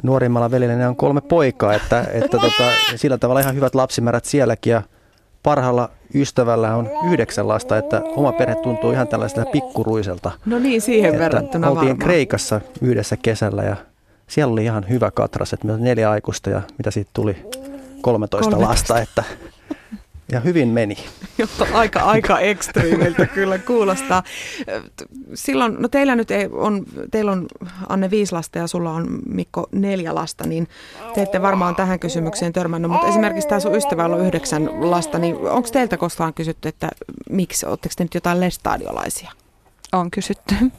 nuorimmalla 0.02 0.50
veljellä 0.50 0.76
ne 0.76 0.88
on 0.88 0.96
kolme 0.96 1.20
poikaa, 1.20 1.74
että, 1.74 2.04
että 2.12 2.38
tota, 2.38 2.70
sillä 2.96 3.18
tavalla 3.18 3.40
ihan 3.40 3.54
hyvät 3.54 3.74
lapsimäärät 3.74 4.24
sielläkin 4.24 4.70
ja 4.70 4.82
parhaalla 5.42 5.88
ystävällä 6.14 6.76
on 6.76 6.90
yhdeksän 7.10 7.48
lasta, 7.48 7.78
että 7.78 8.02
oma 8.16 8.32
perhe 8.32 8.54
tuntuu 8.54 8.92
ihan 8.92 9.08
tällaiselta 9.08 9.50
pikkuruiselta. 9.50 10.30
No 10.46 10.58
niin, 10.58 10.80
siihen 10.80 11.10
Että 11.10 11.24
verrattuna 11.24 11.68
oltiin 11.68 11.76
varmaan. 11.76 11.98
Kreikassa 11.98 12.60
yhdessä 12.80 13.16
kesällä 13.16 13.62
ja 13.62 13.76
siellä 14.26 14.52
oli 14.52 14.64
ihan 14.64 14.88
hyvä 14.88 15.10
katras, 15.10 15.52
että 15.52 15.66
meillä 15.66 15.78
oli 15.78 15.84
neljä 15.84 16.10
aikuista 16.10 16.50
ja 16.50 16.62
mitä 16.78 16.90
siitä 16.90 17.10
tuli 17.14 17.36
13, 18.00 18.50
13. 18.50 18.60
lasta, 18.60 19.00
että 19.00 19.24
ja 20.32 20.40
hyvin 20.40 20.68
meni. 20.68 20.96
Jotta 21.38 21.66
aika, 21.72 22.00
aika 22.00 22.38
ekstriimiltä 22.38 23.26
kyllä 23.26 23.58
kuulostaa. 23.58 24.22
Silloin, 25.34 25.76
no 25.78 25.88
teillä 25.88 26.16
nyt 26.16 26.30
ei 26.30 26.48
on, 26.52 26.84
teillä 27.10 27.32
on 27.32 27.46
Anne 27.88 28.10
viisi 28.10 28.32
lasta 28.32 28.58
ja 28.58 28.66
sulla 28.66 28.90
on 28.90 29.18
Mikko 29.28 29.68
neljä 29.72 30.14
lasta, 30.14 30.46
niin 30.46 30.68
te 31.14 31.22
ette 31.22 31.42
varmaan 31.42 31.76
tähän 31.76 31.98
kysymykseen 31.98 32.52
törmännyt, 32.52 32.90
mutta 32.90 33.06
esimerkiksi 33.06 33.48
tämä 33.48 33.60
sun 33.60 33.74
ystävällä 33.74 34.16
on 34.16 34.26
yhdeksän 34.26 34.90
lasta, 34.90 35.18
niin 35.18 35.36
onko 35.36 35.68
teiltä 35.72 35.96
koskaan 35.96 36.34
kysytty, 36.34 36.68
että 36.68 36.88
miksi, 37.30 37.66
oletteko 37.66 37.94
te 37.96 38.04
nyt 38.04 38.14
jotain 38.14 38.40
lestadiolaisia? 38.40 39.30
On 39.92 40.10
kysytty. 40.10 40.54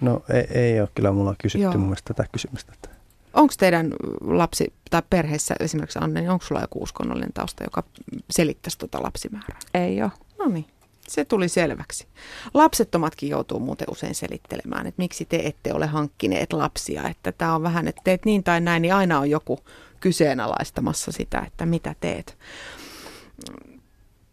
No 0.00 0.22
ei, 0.32 0.46
ei 0.60 0.80
ole 0.80 0.88
kyllä 0.94 1.12
mulla 1.12 1.34
kysytty 1.42 1.62
Joo. 1.62 1.72
mun 1.72 1.82
mielestä 1.82 2.14
tätä 2.14 2.28
kysymystä. 2.32 2.72
Että 2.74 2.88
Onko 3.36 3.54
teidän 3.58 3.92
lapsi 4.20 4.72
tai 4.90 5.02
perheessä 5.10 5.54
esimerkiksi 5.60 5.98
Anne, 6.02 6.20
niin 6.20 6.30
onko 6.30 6.44
sulla 6.44 6.60
joku 6.60 6.82
uskonnollinen 6.82 7.32
tausta, 7.32 7.64
joka 7.64 7.82
selittäisi 8.30 8.78
tuota 8.78 9.02
lapsimäärää? 9.02 9.58
Ei 9.74 10.02
ole. 10.02 10.10
No 10.38 10.46
niin, 10.48 10.66
se 11.08 11.24
tuli 11.24 11.48
selväksi. 11.48 12.06
Lapsettomatkin 12.54 13.28
joutuu 13.28 13.60
muuten 13.60 13.86
usein 13.90 14.14
selittelemään, 14.14 14.86
että 14.86 15.02
miksi 15.02 15.24
te 15.24 15.40
ette 15.44 15.74
ole 15.74 15.86
hankkineet 15.86 16.52
lapsia. 16.52 17.08
Että 17.08 17.32
tämä 17.32 17.54
on 17.54 17.62
vähän, 17.62 17.88
että 17.88 18.00
teet 18.04 18.24
niin 18.24 18.44
tai 18.44 18.60
näin, 18.60 18.82
niin 18.82 18.94
aina 18.94 19.18
on 19.18 19.30
joku 19.30 19.58
kyseenalaistamassa 20.00 21.12
sitä, 21.12 21.38
että 21.46 21.66
mitä 21.66 21.94
teet. 22.00 22.38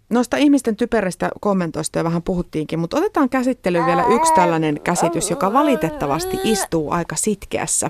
Noista 0.09 0.37
ihmisten 0.37 0.75
typeristä 0.75 1.29
kommentoista 1.41 1.99
jo 1.99 2.03
vähän 2.03 2.23
puhuttiinkin, 2.23 2.79
mutta 2.79 2.97
otetaan 2.97 3.29
käsittelyyn 3.29 3.85
vielä 3.85 4.05
yksi 4.05 4.33
tällainen 4.33 4.81
käsitys, 4.81 5.29
joka 5.29 5.53
valitettavasti 5.53 6.39
istuu 6.43 6.91
aika 6.91 7.15
sitkeässä. 7.15 7.89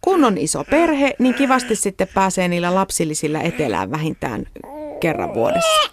Kun 0.00 0.24
on 0.24 0.38
iso 0.38 0.64
perhe, 0.64 1.14
niin 1.18 1.34
kivasti 1.34 1.76
sitten 1.76 2.08
pääsee 2.14 2.48
niillä 2.48 2.74
lapsillisilla 2.74 3.40
etelään 3.40 3.90
vähintään 3.90 4.46
kerran 5.00 5.34
vuodessa. 5.34 5.90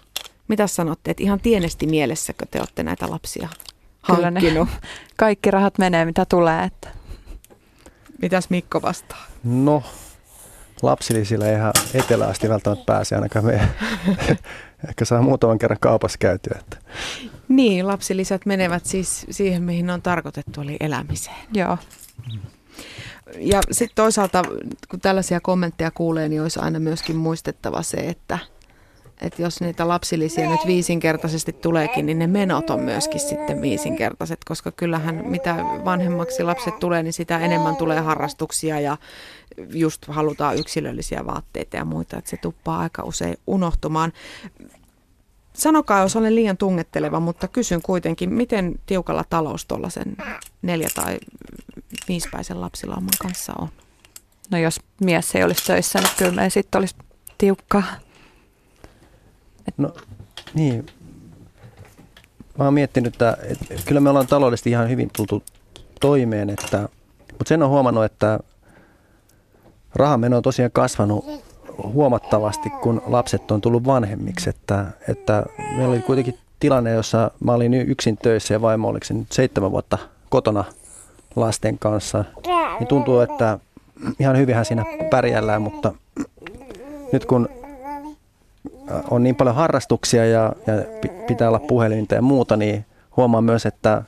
Mitä 0.48 0.66
sanotte, 0.66 1.10
että 1.10 1.22
ihan 1.22 1.40
tienesti 1.40 1.86
mielessäkö 1.86 2.46
te 2.50 2.58
olette 2.58 2.82
näitä 2.82 3.10
lapsia 3.10 3.48
Kyllä 4.06 4.30
ne-? 4.30 4.40
Kaikki 5.16 5.50
rahat 5.50 5.78
menee 5.78 6.04
mitä 6.04 6.24
tulee. 6.24 6.64
Että. 6.64 6.88
Mitäs 8.22 8.50
Mikko 8.50 8.82
vastaa? 8.82 9.26
no, 9.44 9.82
lapsilisillä 10.82 11.46
ei 11.46 11.54
ihan 11.54 11.72
etelään 11.94 12.30
asti 12.30 12.48
välttämättä 12.48 12.84
pääse 12.84 13.14
ainakaan 13.14 13.44
me. 13.44 13.60
Ehkä 14.88 15.04
saa 15.04 15.22
muutaman 15.22 15.58
kerran 15.58 15.78
kaupassa 15.80 16.18
käytyä. 16.18 16.58
Että. 16.60 16.78
Niin, 17.48 17.86
lapsilisät 17.86 18.46
menevät 18.46 18.86
siis 18.86 19.26
siihen, 19.30 19.62
mihin 19.62 19.86
ne 19.86 19.92
on 19.92 20.02
tarkoitettu, 20.02 20.60
eli 20.60 20.76
elämiseen. 20.80 21.36
Joo. 21.54 21.78
Ja 23.38 23.60
sitten 23.70 23.94
toisaalta, 23.94 24.42
kun 24.90 25.00
tällaisia 25.00 25.40
kommentteja 25.40 25.90
kuulee, 25.90 26.28
niin 26.28 26.42
olisi 26.42 26.60
aina 26.60 26.78
myöskin 26.78 27.16
muistettava 27.16 27.82
se, 27.82 27.96
että, 27.96 28.38
että 29.20 29.42
jos 29.42 29.60
niitä 29.60 29.88
lapsilisiä 29.88 30.50
nyt 30.50 30.66
viisinkertaisesti 30.66 31.52
tuleekin, 31.52 32.06
niin 32.06 32.18
ne 32.18 32.26
menot 32.26 32.70
on 32.70 32.80
myöskin 32.80 33.20
sitten 33.20 33.62
viisinkertaiset, 33.62 34.38
koska 34.44 34.72
kyllähän 34.72 35.22
mitä 35.26 35.56
vanhemmaksi 35.84 36.42
lapset 36.42 36.78
tulee, 36.78 37.02
niin 37.02 37.12
sitä 37.12 37.38
enemmän 37.38 37.76
tulee 37.76 38.00
harrastuksia 38.00 38.80
ja 38.80 38.96
just 39.72 40.04
halutaan 40.08 40.56
yksilöllisiä 40.56 41.26
vaatteita 41.26 41.76
ja 41.76 41.84
muita, 41.84 42.18
että 42.18 42.30
se 42.30 42.36
tuppaa 42.36 42.78
aika 42.78 43.02
usein 43.02 43.36
unohtumaan. 43.46 44.12
Sanokaa, 45.52 46.02
jos 46.02 46.16
olen 46.16 46.34
liian 46.34 46.56
tungetteleva, 46.56 47.20
mutta 47.20 47.48
kysyn 47.48 47.82
kuitenkin, 47.82 48.32
miten 48.34 48.74
tiukalla 48.86 49.24
talous 49.30 49.66
tuollaisen 49.66 50.16
neljä- 50.62 50.88
tai 50.94 51.18
viisipäisen 52.08 52.60
lapsilauman 52.60 53.14
kanssa 53.22 53.52
on? 53.58 53.68
No 54.50 54.58
jos 54.58 54.80
mies 55.00 55.34
ei 55.34 55.44
olisi 55.44 55.64
töissä, 55.64 55.98
niin 55.98 56.10
kyllä 56.18 56.32
me 56.32 56.50
sitten 56.50 56.78
olisi 56.78 56.94
tiukkaa. 57.38 57.82
No 59.76 59.94
niin, 60.54 60.86
mä 62.58 62.64
oon 62.64 62.74
miettinyt, 62.74 63.14
että, 63.14 63.36
että 63.50 63.86
kyllä 63.86 64.00
me 64.00 64.10
ollaan 64.10 64.26
taloudellisesti 64.26 64.70
ihan 64.70 64.88
hyvin 64.88 65.10
tultu 65.16 65.42
toimeen, 66.00 66.50
että, 66.50 66.88
mutta 67.30 67.48
sen 67.48 67.62
on 67.62 67.70
huomannut, 67.70 68.04
että 68.04 68.38
rahameno 69.94 70.36
on 70.36 70.42
tosiaan 70.42 70.70
kasvanut 70.70 71.24
huomattavasti, 71.82 72.70
kun 72.70 73.02
lapset 73.06 73.50
on 73.50 73.60
tullut 73.60 73.86
vanhemmiksi. 73.86 74.50
Että, 74.50 74.86
että 75.08 75.44
meillä 75.58 75.88
oli 75.88 76.00
kuitenkin 76.00 76.38
tilanne, 76.60 76.90
jossa 76.90 77.30
mä 77.40 77.52
olin 77.52 77.74
yksin 77.74 78.16
töissä 78.16 78.54
ja 78.54 78.60
vaimo 78.60 78.88
oliko 78.88 79.04
se 79.06 79.14
nyt 79.14 79.32
seitsemän 79.32 79.70
vuotta 79.70 79.98
kotona 80.28 80.64
lasten 81.36 81.78
kanssa. 81.78 82.24
Niin 82.80 82.86
tuntuu, 82.88 83.20
että 83.20 83.58
ihan 84.20 84.36
hyvinhän 84.36 84.64
siinä 84.64 84.84
pärjällään, 85.10 85.62
mutta 85.62 85.92
nyt 87.12 87.24
kun 87.24 87.48
on 89.10 89.22
niin 89.22 89.36
paljon 89.36 89.56
harrastuksia 89.56 90.26
ja, 90.26 90.52
ja 90.66 90.74
pi- 91.00 91.10
pitää 91.26 91.48
olla 91.48 91.58
puhelinta 91.58 92.14
ja 92.14 92.22
muuta, 92.22 92.56
niin 92.56 92.84
huomaa 93.16 93.40
myös, 93.40 93.66
että 93.66 94.02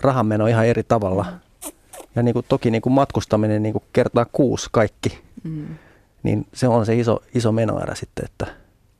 rahanmeno 0.00 0.44
on 0.44 0.50
ihan 0.50 0.66
eri 0.66 0.82
tavalla. 0.82 1.26
Ja 2.16 2.22
niin 2.22 2.32
kuin, 2.32 2.46
toki 2.48 2.70
niin 2.70 2.82
kuin 2.82 2.92
matkustaminen 2.92 3.62
niin 3.62 3.72
kuin 3.72 3.84
kertaa 3.92 4.26
kuusi 4.32 4.68
kaikki, 4.72 5.18
Mm. 5.44 5.66
niin 6.22 6.46
se 6.54 6.68
on 6.68 6.86
se 6.86 6.96
iso, 6.96 7.22
iso 7.34 7.52
menoerä 7.52 7.94
sitten, 7.94 8.24
että 8.24 8.46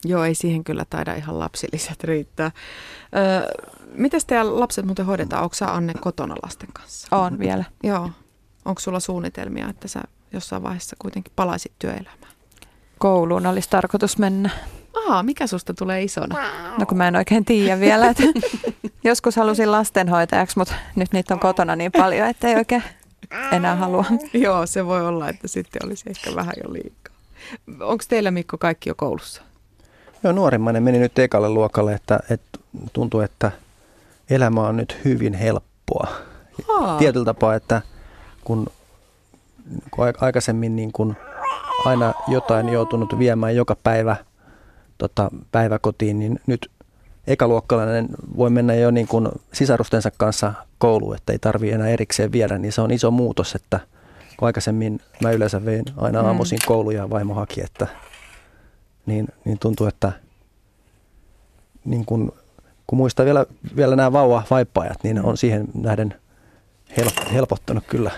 Joo, 0.04 0.24
ei 0.24 0.34
siihen 0.34 0.64
kyllä 0.64 0.84
taida 0.90 1.14
ihan 1.14 1.38
lapsilliset 1.38 2.04
riittää. 2.04 2.50
Öö, 3.16 3.48
Miten 3.92 4.20
teidän 4.26 4.60
lapset 4.60 4.84
muuten 4.84 5.06
hoidetaan? 5.06 5.42
Onko 5.42 5.54
sä 5.54 5.74
Anne 5.74 5.92
kotona 6.00 6.34
lasten 6.42 6.68
kanssa? 6.72 7.08
On 7.10 7.38
vielä. 7.38 7.64
Joo. 7.82 8.10
Onko 8.64 8.80
sulla 8.80 9.00
suunnitelmia, 9.00 9.68
että 9.68 9.88
sä 9.88 10.00
jossain 10.32 10.62
vaiheessa 10.62 10.96
kuitenkin 10.98 11.32
palaisit 11.36 11.72
työelämään? 11.78 12.32
Kouluun 12.98 13.46
olisi 13.46 13.70
tarkoitus 13.70 14.18
mennä. 14.18 14.50
Aa, 15.08 15.22
mikä 15.22 15.46
susta 15.46 15.74
tulee 15.74 16.02
isona? 16.02 16.36
No 16.78 16.86
kun 16.86 16.98
mä 16.98 17.08
en 17.08 17.16
oikein 17.16 17.44
tiedä 17.44 17.80
vielä. 17.80 18.08
Että 18.08 18.22
joskus 19.04 19.36
halusin 19.36 19.72
lastenhoitajaksi, 19.72 20.58
mutta 20.58 20.74
nyt 20.96 21.12
niitä 21.12 21.34
on 21.34 21.40
kotona 21.40 21.76
niin 21.76 21.92
paljon, 21.92 22.28
että 22.28 22.48
ei 22.48 22.56
oikein 22.56 22.82
enää 23.52 23.76
halua. 23.76 24.04
Joo, 24.34 24.66
se 24.66 24.86
voi 24.86 25.06
olla, 25.06 25.28
että 25.28 25.48
sitten 25.48 25.86
olisi 25.86 26.10
ehkä 26.10 26.34
vähän 26.34 26.54
jo 26.64 26.72
liikaa. 26.72 27.14
Onko 27.80 28.04
teillä 28.08 28.30
Mikko 28.30 28.58
kaikki 28.58 28.90
jo 28.90 28.94
koulussa? 28.94 29.42
Joo, 30.22 30.32
nuorimmainen 30.32 30.82
meni 30.82 30.98
nyt 30.98 31.18
ekalle 31.18 31.48
luokalle, 31.48 31.94
että, 31.94 32.20
että 32.30 32.58
tuntuu, 32.92 33.20
että 33.20 33.52
elämä 34.30 34.60
on 34.68 34.76
nyt 34.76 34.98
hyvin 35.04 35.34
helppoa. 35.34 36.08
Aa, 36.68 36.98
Tietyllä 36.98 37.24
tapaa, 37.24 37.54
että 37.54 37.82
kun, 38.44 38.66
kun 39.90 40.06
aik- 40.08 40.18
aikaisemmin 40.24 40.76
niin 40.76 40.92
kun 40.92 41.16
aina 41.84 42.14
jotain 42.28 42.68
joutunut 42.68 43.18
viemään 43.18 43.56
joka 43.56 43.76
päivä 43.82 44.16
tota, 44.98 45.30
päiväkotiin, 45.52 46.18
niin 46.18 46.40
nyt 46.46 46.70
ekaluokkalainen 47.26 48.08
voi 48.36 48.50
mennä 48.50 48.74
jo 48.74 48.90
niin 48.90 49.08
kuin 49.08 49.28
sisarustensa 49.52 50.10
kanssa 50.18 50.52
kouluun, 50.78 51.14
että 51.16 51.32
ei 51.32 51.38
tarvitse 51.38 51.74
enää 51.74 51.88
erikseen 51.88 52.32
viedä, 52.32 52.58
niin 52.58 52.72
se 52.72 52.80
on 52.80 52.90
iso 52.90 53.10
muutos, 53.10 53.54
että 53.54 53.80
kun 54.36 54.46
aikaisemmin 54.46 55.00
mä 55.22 55.30
yleensä 55.30 55.64
vein 55.64 55.84
aina 55.96 56.20
Mm. 56.22 56.26
aamuisin 56.28 56.58
kouluun 56.66 56.94
ja 56.94 57.10
vaimo 57.10 57.34
haki, 57.34 57.60
että 57.62 57.86
niin, 59.06 59.26
niin 59.44 59.58
tuntuu, 59.58 59.86
että 59.86 60.12
niin 61.84 62.04
kun, 62.04 62.32
kun 62.90 62.96
muistaa 62.96 63.26
vielä, 63.26 63.46
vielä 63.76 63.96
nämä 63.96 64.12
vauva-vaippaajat, 64.12 64.98
niin 65.02 65.22
on 65.24 65.36
siihen 65.36 65.64
nähden 65.74 66.14
help- 67.00 67.28
helpottanut 67.32 67.84
kyllä. 67.86 68.10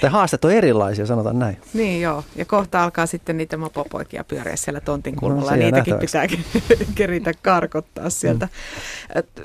Tai 0.00 0.10
haasteet 0.10 0.44
on 0.44 0.50
erilaisia, 0.52 1.06
sanotaan 1.06 1.38
näin. 1.38 1.56
Niin 1.74 2.00
joo, 2.02 2.24
ja 2.36 2.44
kohta 2.44 2.84
alkaa 2.84 3.06
sitten 3.06 3.36
niitä 3.36 3.56
mopopoikia 3.56 4.24
pyöriä 4.24 4.56
siellä 4.56 4.80
tontin 4.80 5.14
No, 5.14 5.20
kulmalla, 5.20 5.50
jää 5.56 5.58
niitäkin 5.70 5.94
nähtäväksi. 6.00 6.36
pitää 6.68 6.86
keritä 6.94 7.32
karkottaa 7.42 8.10
sieltä. 8.10 8.48
Et 9.14 9.42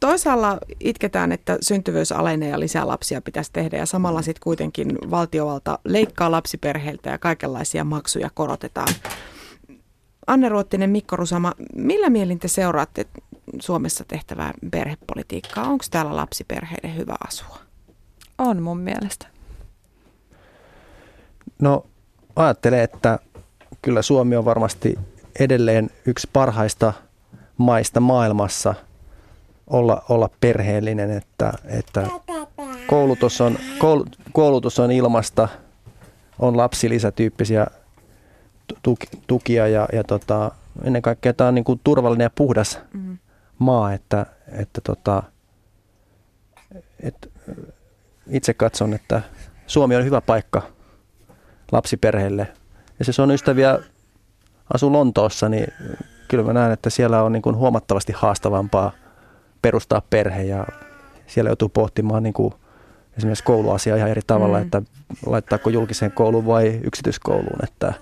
Toisaalla 0.00 0.58
itketään, 0.80 1.32
että 1.32 1.58
syntyvyys 1.60 2.12
alenee 2.12 2.48
ja 2.48 2.60
lisää 2.60 2.86
lapsia 2.86 3.20
pitäisi 3.22 3.50
tehdä, 3.52 3.76
ja 3.76 3.86
samalla 3.86 4.22
sitten 4.22 4.42
kuitenkin 4.44 4.98
valtiovalta 5.10 5.78
leikkaa 5.84 6.30
lapsiperheiltä 6.30 7.10
ja 7.10 7.18
kaikenlaisia 7.18 7.84
maksuja 7.84 8.30
korotetaan. 8.34 8.88
Anne 10.26 10.48
Ruottinen, 10.48 10.90
Mikko 10.90 11.16
Rusama, 11.16 11.52
millä 11.76 12.10
mielin 12.10 12.38
te 12.38 12.48
seuraatte 12.48 13.06
Suomessa 13.60 14.04
tehtävää 14.08 14.52
perhepolitiikkaa? 14.70 15.68
Onko 15.68 15.84
täällä 15.90 16.16
lapsiperheiden 16.16 16.96
hyvä 16.96 17.14
asua? 17.26 17.58
On 18.38 18.62
mun 18.62 18.78
mielestä. 18.78 19.26
No 21.58 21.86
ajattelen, 22.36 22.80
että 22.80 23.18
kyllä 23.82 24.02
Suomi 24.02 24.36
on 24.36 24.44
varmasti 24.44 24.98
edelleen 25.38 25.90
yksi 26.06 26.28
parhaista 26.32 26.92
maista 27.58 28.00
maailmassa 28.00 28.74
olla, 29.66 30.02
olla 30.08 30.30
perheellinen, 30.40 31.10
että, 31.10 31.52
että 31.64 32.06
koulutus, 32.86 33.40
on, 33.40 33.58
koul, 33.78 34.04
koulutus 34.32 34.78
on 34.78 34.90
ilmasta, 34.92 35.48
on 36.38 36.56
lapsilisätyyppisiä 36.56 37.66
tuki, 38.82 39.06
tukia 39.26 39.68
ja, 39.68 39.88
ja 39.92 40.04
tota, 40.04 40.50
ennen 40.84 41.02
kaikkea 41.02 41.32
tämä 41.32 41.48
on 41.48 41.54
niin 41.54 41.64
kuin 41.64 41.80
turvallinen 41.84 42.24
ja 42.24 42.30
puhdas 42.34 42.78
Mm. 42.92 43.18
Maa, 43.58 43.92
että, 43.92 44.26
että 44.52 44.80
tota, 44.80 45.22
et, 47.00 47.32
itse 48.28 48.54
katson, 48.54 48.94
että 48.94 49.22
Suomi 49.66 49.96
on 49.96 50.04
hyvä 50.04 50.20
paikka 50.20 50.62
lapsiperheille. 51.72 52.52
Ja 52.98 53.04
se 53.04 53.22
on 53.22 53.30
ystäviä 53.30 53.78
asuu 54.74 54.92
Lontoossa, 54.92 55.48
niin 55.48 55.66
kyllä 56.28 56.44
mä 56.44 56.52
näen, 56.52 56.72
että 56.72 56.90
siellä 56.90 57.22
on 57.22 57.32
niin 57.32 57.42
kuin 57.42 57.56
huomattavasti 57.56 58.12
haastavampaa 58.16 58.92
perustaa 59.62 60.02
perhe 60.10 60.42
ja 60.42 60.66
siellä 61.26 61.48
joutuu 61.48 61.68
pohtimaan 61.68 62.22
niin 62.22 62.32
kuin 62.32 62.54
esimerkiksi 63.16 63.44
kouluasiaa 63.44 63.96
ihan 63.96 64.10
eri 64.10 64.22
tavalla, 64.26 64.58
mm. 64.58 64.62
että 64.64 64.82
laittaako 65.26 65.70
julkiseen 65.70 66.12
kouluun 66.12 66.46
vai 66.46 66.80
yksityiskouluun, 66.84 67.64
että 67.64 67.94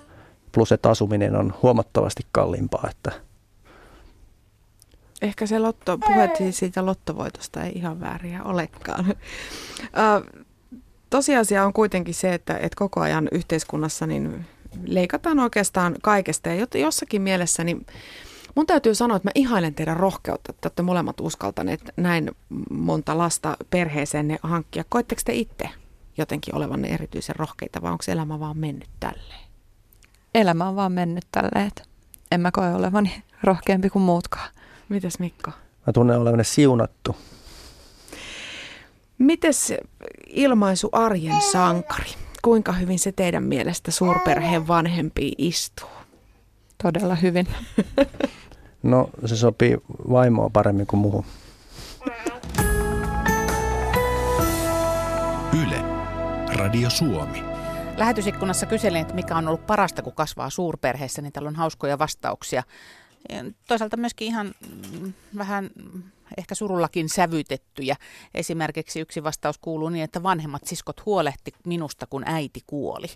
plus 0.51 0.71
että 0.71 0.89
asuminen 0.89 1.35
on 1.35 1.53
huomattavasti 1.61 2.23
kalliimpaa, 2.31 2.89
että 2.91 3.11
Ehkä 5.23 5.45
se 5.45 5.59
lotto, 5.59 5.97
puhettiin 5.97 6.53
siitä 6.53 6.85
lottovoitosta 6.85 7.63
ei 7.63 7.71
ihan 7.75 7.99
vääriä 7.99 8.43
olekaan. 8.43 9.05
Tosiasia 11.09 11.65
on 11.65 11.73
kuitenkin 11.73 12.13
se, 12.13 12.33
että, 12.33 12.53
että 12.53 12.75
koko 12.75 13.01
ajan 13.01 13.27
yhteiskunnassa 13.31 14.07
niin 14.07 14.45
leikataan 14.85 15.39
oikeastaan 15.39 15.95
kaikesta. 16.01 16.49
Ja 16.49 16.67
jossakin 16.75 17.21
mielessä 17.21 17.63
niin 17.63 17.85
mun 18.55 18.67
täytyy 18.67 18.95
sanoa, 18.95 19.17
että 19.17 19.27
mä 19.27 19.31
ihailen 19.35 19.73
teidän 19.73 19.97
rohkeutta, 19.97 20.51
että 20.51 20.67
olette 20.67 20.81
molemmat 20.81 21.19
uskaltaneet 21.19 21.81
näin 21.97 22.31
monta 22.69 23.17
lasta 23.17 23.57
perheeseen 23.69 24.39
hankkia. 24.43 24.83
Koetteko 24.89 25.21
te 25.25 25.33
itse 25.33 25.69
jotenkin 26.17 26.55
olevanne 26.55 26.87
erityisen 26.87 27.35
rohkeita 27.35 27.81
vai 27.81 27.91
onko 27.91 28.03
elämä 28.07 28.39
vaan 28.39 28.57
mennyt 28.57 28.89
tälleen? 28.99 29.43
Elämä 30.35 30.69
on 30.69 30.75
vaan 30.75 30.91
mennyt 30.91 31.25
tälleen, 31.31 31.71
en 32.31 32.41
mä 32.41 32.51
koe 32.51 32.73
olevani 32.73 33.23
rohkeampi 33.43 33.89
kuin 33.89 34.03
muutkaan. 34.03 34.49
Mites 34.93 35.19
Mikko? 35.19 35.51
mä 35.87 35.93
tunnen 35.93 36.19
olevani 36.19 36.43
siunattu. 36.43 37.15
Mites 39.17 39.73
ilmaisu 40.27 40.89
arjen 40.91 41.41
sankari? 41.41 42.09
Kuinka 42.41 42.71
hyvin 42.71 42.99
se 42.99 43.11
teidän 43.11 43.43
mielestä 43.43 43.91
suurperheen 43.91 44.67
vanhempiin 44.67 45.35
istuu? 45.37 45.89
Todella 46.83 47.15
hyvin. 47.15 47.47
No 48.83 49.09
se 49.25 49.35
sopii 49.35 49.77
vaimoa 50.09 50.49
paremmin 50.49 50.87
kuin 50.87 50.99
muuhun. 50.99 51.25
Yle. 55.63 55.81
Radio 56.55 56.89
Suomi. 56.89 57.43
Lähetysikkunassa 57.97 58.65
kyselin, 58.65 59.01
että 59.01 59.13
mikä 59.13 59.35
on 59.37 59.47
ollut 59.47 59.67
parasta, 59.67 60.01
kun 60.01 60.13
kasvaa 60.13 60.49
suurperheessä, 60.49 61.21
niin 61.21 61.33
täällä 61.33 61.47
on 61.47 61.55
hauskoja 61.55 61.99
vastauksia. 61.99 62.63
Toisaalta 63.67 63.97
myöskin 63.97 64.27
ihan 64.27 64.53
mm, 65.01 65.13
vähän 65.37 65.69
ehkä 66.37 66.55
surullakin 66.55 67.09
sävytettyjä. 67.09 67.95
Esimerkiksi 68.33 68.99
yksi 68.99 69.23
vastaus 69.23 69.57
kuuluu 69.57 69.89
niin, 69.89 70.03
että 70.03 70.23
vanhemmat 70.23 70.61
siskot 70.65 71.05
huolehti 71.05 71.51
minusta, 71.65 72.07
kun 72.07 72.23
äiti 72.25 72.59
kuoli. 72.67 73.07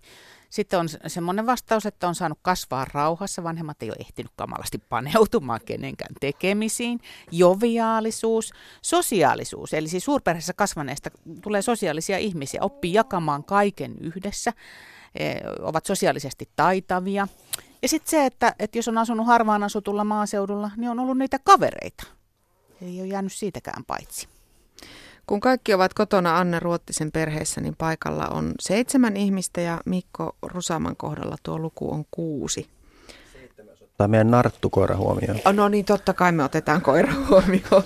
Sitten 0.50 0.80
on 0.80 0.90
se- 0.90 1.00
semmoinen 1.08 1.46
vastaus, 1.46 1.86
että 1.86 2.08
on 2.08 2.16
saanut 2.16 2.40
kasvaa 2.42 2.86
rauhassa. 2.94 3.44
Vanhemmat 3.44 3.84
ei 3.84 3.90
ole 3.90 3.98
ehtinyt 4.00 4.32
kamalasti 4.36 4.78
paneutumaan 4.78 5.60
kenenkään 5.66 6.16
tekemisiin. 6.20 7.00
Joviaalisuus, 7.32 8.54
sosiaalisuus. 8.82 9.74
Eli 9.74 9.88
siis 9.88 10.06
suurperheessä 10.06 10.54
kasvaneesta 10.54 11.10
tulee 11.42 11.62
sosiaalisia 11.62 12.18
ihmisiä, 12.18 12.62
oppii 12.64 12.94
jakamaan 12.94 13.44
kaiken 13.44 13.96
yhdessä, 14.02 14.54
ovat 15.62 15.86
sosiaalisesti 15.86 16.50
taitavia. 16.56 17.28
Ja 17.82 17.88
sitten 17.88 18.10
se, 18.10 18.26
että, 18.26 18.56
että 18.60 18.78
jos 18.78 18.88
on 18.88 18.98
asunut 18.98 19.28
harvaan 19.28 19.64
asutulla 19.64 20.04
maaseudulla, 20.04 20.72
niin 20.78 20.90
on 20.90 21.00
ollut 21.00 21.18
niitä 21.18 21.40
kavereita. 21.44 22.04
Ei 22.82 23.00
ole 23.00 23.08
jäänyt 23.08 23.34
siitäkään 23.34 23.86
paitsi. 23.86 24.28
Kun 25.28 25.40
kaikki 25.40 25.74
ovat 25.74 25.94
kotona 25.94 26.38
Anne 26.38 26.60
Ruottisen 26.60 27.12
perheessä, 27.12 27.62
niin 27.62 27.76
paikalla 27.78 28.28
on 28.28 28.54
seitsemän 28.60 29.18
ihmistä 29.18 29.62
ja 29.62 29.82
Mikko 29.86 30.36
Rusaman 30.42 30.96
kohdalla 30.96 31.36
tuo 31.44 31.60
luku 31.60 31.94
on 31.94 32.06
kuusi. 32.12 32.70
Tai 33.98 34.08
meidän 34.08 34.32
narttukoira 34.32 34.96
huomioon. 34.96 35.40
No 35.54 35.70
niin, 35.70 35.86
totta 35.86 36.14
kai 36.14 36.32
me 36.32 36.44
otetaan 36.44 36.82
koira 36.82 37.14
huomioon. 37.30 37.84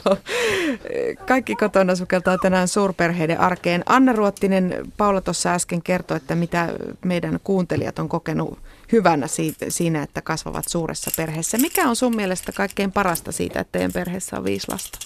Kaikki 1.27 1.55
kotona 1.55 1.95
sukeltaa 1.95 2.37
tänään 2.37 2.67
suurperheiden 2.67 3.39
arkeen. 3.39 3.83
Anne 3.85 4.13
Ruottinen, 4.13 4.91
Paula 4.97 5.21
tuossa 5.21 5.53
äsken 5.53 5.81
kertoi, 5.81 6.17
että 6.17 6.35
mitä 6.35 6.69
meidän 7.05 7.39
kuuntelijat 7.43 7.99
on 7.99 8.09
kokenut 8.09 8.59
hyvänä 8.91 9.27
siitä, 9.27 9.65
siinä, 9.69 10.03
että 10.03 10.21
kasvavat 10.21 10.67
suuressa 10.67 11.11
perheessä. 11.17 11.57
Mikä 11.57 11.89
on 11.89 11.95
sun 11.95 12.15
mielestä 12.15 12.51
kaikkein 12.51 12.91
parasta 12.91 13.31
siitä, 13.31 13.59
että 13.59 13.71
teidän 13.71 13.93
perheessä 13.93 14.37
on 14.37 14.43
viisi 14.43 14.71
lasta? 14.71 14.99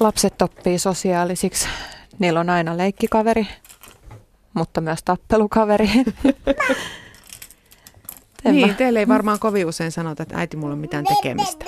Lapset 0.00 0.42
oppii 0.42 0.78
sosiaalisiksi. 0.78 1.68
Niillä 2.18 2.40
on 2.40 2.50
aina 2.50 2.76
leikkikaveri, 2.76 3.48
mutta 4.54 4.80
myös 4.80 5.02
tappelukaveri. 5.04 5.90
En 8.44 8.54
niin, 8.54 8.68
mä- 8.68 8.74
teille 8.74 8.98
ei 8.98 9.08
varmaan 9.08 9.38
kovin 9.38 9.66
usein 9.66 9.92
sanota, 9.92 10.22
että 10.22 10.38
äiti, 10.38 10.56
mulla 10.56 10.72
on 10.72 10.78
mitään 10.78 11.04
tekemistä. 11.04 11.64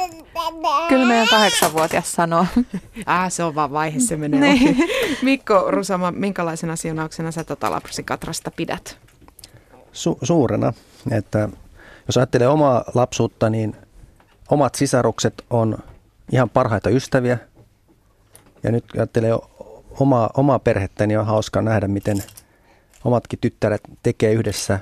Kyllä 0.88 1.06
meidän 1.06 1.28
kahdeksanvuotias 1.30 2.12
sanoo. 2.12 2.46
Ah, 3.06 3.32
se 3.32 3.44
on 3.44 3.54
vaan 3.54 3.72
vaihe, 3.72 4.00
se 4.00 4.16
menee 4.16 4.40
Niin. 4.40 4.68
ohi. 4.68 4.88
Mikko 5.22 5.70
Rusama, 5.70 6.10
minkälaisena 6.10 6.76
siunauksena 6.76 7.30
sä 7.32 7.44
tota 7.44 7.70
lapsikatrasta 7.70 8.50
pidät? 8.50 8.98
Su- 9.92 10.18
suurena, 10.22 10.72
että 11.10 11.48
jos 12.06 12.16
ajattelee 12.16 12.48
omaa 12.48 12.84
lapsuutta, 12.94 13.50
niin 13.50 13.76
omat 14.50 14.74
sisarukset 14.74 15.44
on 15.50 15.78
ihan 16.32 16.50
parhaita 16.50 16.90
ystäviä. 16.90 17.38
Ja 18.62 18.72
nyt 18.72 18.84
kun 18.92 19.00
ajattelee 19.00 19.32
omaa, 20.00 20.30
omaa 20.36 20.58
perhettä, 20.58 21.06
niin 21.06 21.18
on 21.18 21.26
hauska 21.26 21.62
nähdä, 21.62 21.88
miten 21.88 22.22
omatkin 23.04 23.38
tyttäret 23.38 23.80
tekee 24.02 24.32
yhdessä 24.32 24.78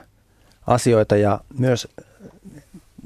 asioita. 0.69 1.17
Ja 1.17 1.41
myös 1.59 1.89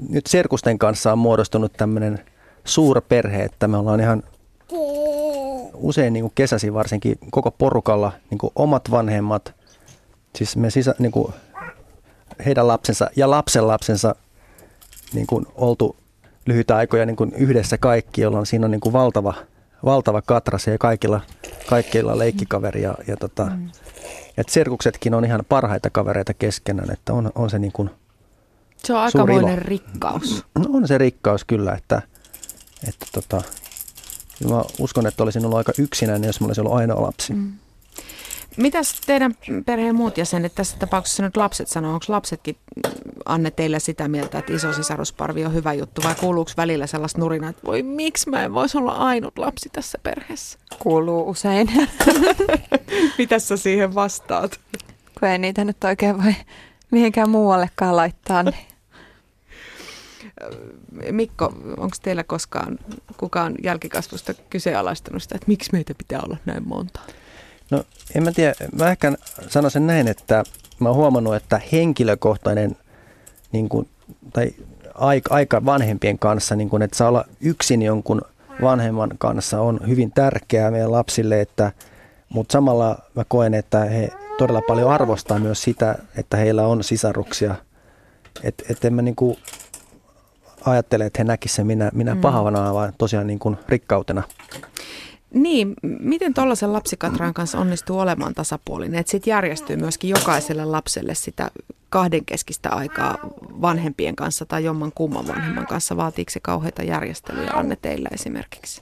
nyt 0.09 0.25
serkusten 0.27 0.79
kanssa 0.79 1.11
on 1.11 1.17
muodostunut 1.17 1.73
tämmöinen 1.73 2.19
suurperhe, 2.63 3.43
että 3.43 3.67
me 3.67 3.77
ollaan 3.77 3.99
ihan 3.99 4.23
usein 5.73 6.13
niin 6.13 6.23
kuin 6.23 6.31
kesäsi 6.35 6.73
varsinkin 6.73 7.17
koko 7.31 7.51
porukalla 7.51 8.11
niin 8.29 8.37
kuin 8.37 8.51
omat 8.55 8.91
vanhemmat, 8.91 9.53
siis 10.35 10.57
me 10.57 10.69
sisä, 10.69 10.95
niin 10.99 11.11
kuin 11.11 11.33
heidän 12.45 12.67
lapsensa 12.67 13.09
ja 13.15 13.29
lapsen 13.29 13.67
lapsensa 13.67 14.15
niin 15.13 15.27
kuin 15.27 15.45
oltu 15.55 15.95
lyhyitä 16.45 16.75
aikoja 16.75 17.05
niin 17.05 17.15
kuin 17.15 17.33
yhdessä 17.37 17.77
kaikki, 17.77 18.21
jolloin 18.21 18.45
siinä 18.45 18.65
on 18.65 18.71
niin 18.71 18.81
kuin 18.81 18.93
valtava, 18.93 19.33
valtava 19.85 20.21
katras 20.21 20.67
ja 20.67 20.77
kaikilla, 20.77 21.21
kaikilla 21.67 22.17
leikkikaveri. 22.17 22.81
Ja, 22.81 22.95
ja 23.07 23.17
tota, 23.17 23.45
mm. 23.45 23.69
Et 24.37 24.49
serkuksetkin 24.49 25.13
on 25.13 25.25
ihan 25.25 25.43
parhaita 25.49 25.89
kavereita 25.89 26.33
keskenään, 26.33 26.91
että 26.91 27.13
on, 27.13 27.31
on 27.35 27.49
se 27.49 27.59
niin 27.59 27.71
kuin, 27.71 27.89
Se 28.77 28.93
on 28.93 28.99
aikamoinen 28.99 29.53
ilo. 29.53 29.59
rikkaus. 29.65 30.45
no 30.59 30.65
on 30.73 30.87
se 30.87 30.97
rikkaus 30.97 31.43
kyllä, 31.45 31.73
että, 31.73 32.01
että 32.87 33.05
tota, 33.11 33.41
mä 34.49 34.63
uskon, 34.79 35.07
että 35.07 35.23
olisin 35.23 35.45
ollut 35.45 35.57
aika 35.57 35.71
yksinäinen, 35.77 36.27
jos 36.27 36.39
mulla 36.39 36.49
olisi 36.49 36.61
ollut 36.61 36.73
ainoa 36.73 37.01
lapsi. 37.01 37.33
Mm. 37.33 37.53
Mitäs 38.57 39.01
teidän 39.05 39.35
perheen 39.65 39.95
muut 39.95 40.17
jäsenet, 40.17 40.55
tässä 40.55 40.77
tapauksessa 40.77 41.23
nyt 41.23 41.37
lapset 41.37 41.67
sanoo, 41.67 41.93
onko 41.93 42.05
lapsetkin 42.09 42.57
Anne 43.25 43.51
teillä 43.51 43.79
sitä 43.79 44.07
mieltä, 44.07 44.39
että 44.39 44.53
iso 44.53 44.73
sisarusparvi 44.73 45.45
on 45.45 45.53
hyvä 45.53 45.73
juttu 45.73 46.01
vai 46.03 46.15
kuuluuko 46.15 46.51
välillä 46.57 46.87
sellaista 46.87 47.19
nurinaa, 47.19 47.49
että 47.49 47.61
voi 47.65 47.83
miksi 47.83 48.29
mä 48.29 48.43
en 48.43 48.53
voisi 48.53 48.77
olla 48.77 48.91
ainut 48.91 49.37
lapsi 49.37 49.69
tässä 49.69 49.97
perheessä? 50.03 50.59
Kuuluu 50.79 51.29
usein, 51.29 51.69
Mitä 53.17 53.39
sä 53.39 53.57
siihen 53.57 53.95
vastaat? 53.95 54.59
kun 55.19 55.29
ei 55.29 55.37
niitä 55.37 55.65
nyt 55.65 55.83
oikein 55.83 56.23
voi 56.23 56.35
mihinkään 56.91 57.29
muuallekaan 57.29 57.95
laittaa. 57.95 58.43
Niin. 58.43 58.55
Mikko, 61.11 61.45
onko 61.77 61.95
teillä 62.01 62.23
koskaan 62.23 62.79
kukaan 63.17 63.55
jälkikasvusta 63.63 64.33
kyseenalaistanut 64.33 65.23
sitä, 65.23 65.35
että 65.35 65.47
miksi 65.47 65.69
meitä 65.73 65.93
pitää 65.95 66.21
olla 66.21 66.37
näin 66.45 66.67
monta? 66.67 66.99
No 67.71 67.83
en 68.15 68.23
mä 68.23 68.31
tiedä, 68.31 68.53
mä 68.79 68.91
ehkä 68.91 69.13
sanoisin 69.47 69.87
näin, 69.87 70.07
että 70.07 70.43
mä 70.79 70.89
oon 70.89 70.97
huomannut, 70.97 71.35
että 71.35 71.61
henkilökohtainen 71.71 72.77
niin 73.51 73.69
kuin, 73.69 73.89
tai 74.33 74.53
aika, 74.93 75.33
aika 75.33 75.65
vanhempien 75.65 76.19
kanssa, 76.19 76.55
niin 76.55 76.69
kuin, 76.69 76.81
että 76.81 76.97
saa 76.97 77.07
olla 77.07 77.25
yksin 77.41 77.81
jonkun 77.81 78.21
vanhemman 78.61 79.11
kanssa 79.17 79.61
on 79.61 79.79
hyvin 79.87 80.11
tärkeää 80.11 80.71
meidän 80.71 80.91
lapsille, 80.91 81.41
että, 81.41 81.71
mutta 82.29 82.51
samalla 82.51 82.97
mä 83.15 83.23
koen, 83.27 83.53
että 83.53 83.79
he 83.79 84.09
todella 84.37 84.61
paljon 84.67 84.91
arvostaa 84.91 85.39
myös 85.39 85.61
sitä, 85.61 85.95
että 86.17 86.37
heillä 86.37 86.67
on 86.67 86.83
sisaruksia. 86.83 87.55
Että 88.43 88.63
et 88.69 88.85
en 88.85 88.93
mä 88.93 89.01
niin 89.01 89.15
kuin 89.15 89.37
ajattele, 90.65 91.05
että 91.05 91.19
he 91.19 91.23
näkisivät 91.23 91.55
sen 91.55 91.67
minä, 91.67 91.91
minä 91.93 92.15
mm. 92.15 92.21
pahavana, 92.21 92.73
vaan 92.73 92.93
tosiaan 92.97 93.27
niin 93.27 93.39
kuin 93.39 93.57
rikkautena. 93.69 94.23
Niin, 95.33 95.73
miten 95.99 96.33
tuollaisen 96.33 96.73
lapsikatran 96.73 97.33
kanssa 97.33 97.59
onnistuu 97.59 97.99
olemaan 97.99 98.33
tasapuolinen, 98.33 98.99
että 98.99 99.11
sitten 99.11 99.31
järjestyy 99.31 99.75
myöskin 99.75 100.09
jokaiselle 100.09 100.65
lapselle 100.65 101.15
sitä 101.15 101.51
kahdenkeskistä 101.89 102.69
aikaa 102.69 103.17
vanhempien 103.61 104.15
kanssa 104.15 104.45
tai 104.45 104.63
jomman 104.63 104.91
kumman 104.95 105.27
vanhemman 105.27 105.67
kanssa? 105.67 105.97
Vaatiiko 105.97 106.31
se 106.31 106.39
kauheita 106.39 106.83
järjestelyjä 106.83 107.51
Anne 107.53 107.75
teillä 107.75 108.09
esimerkiksi? 108.13 108.81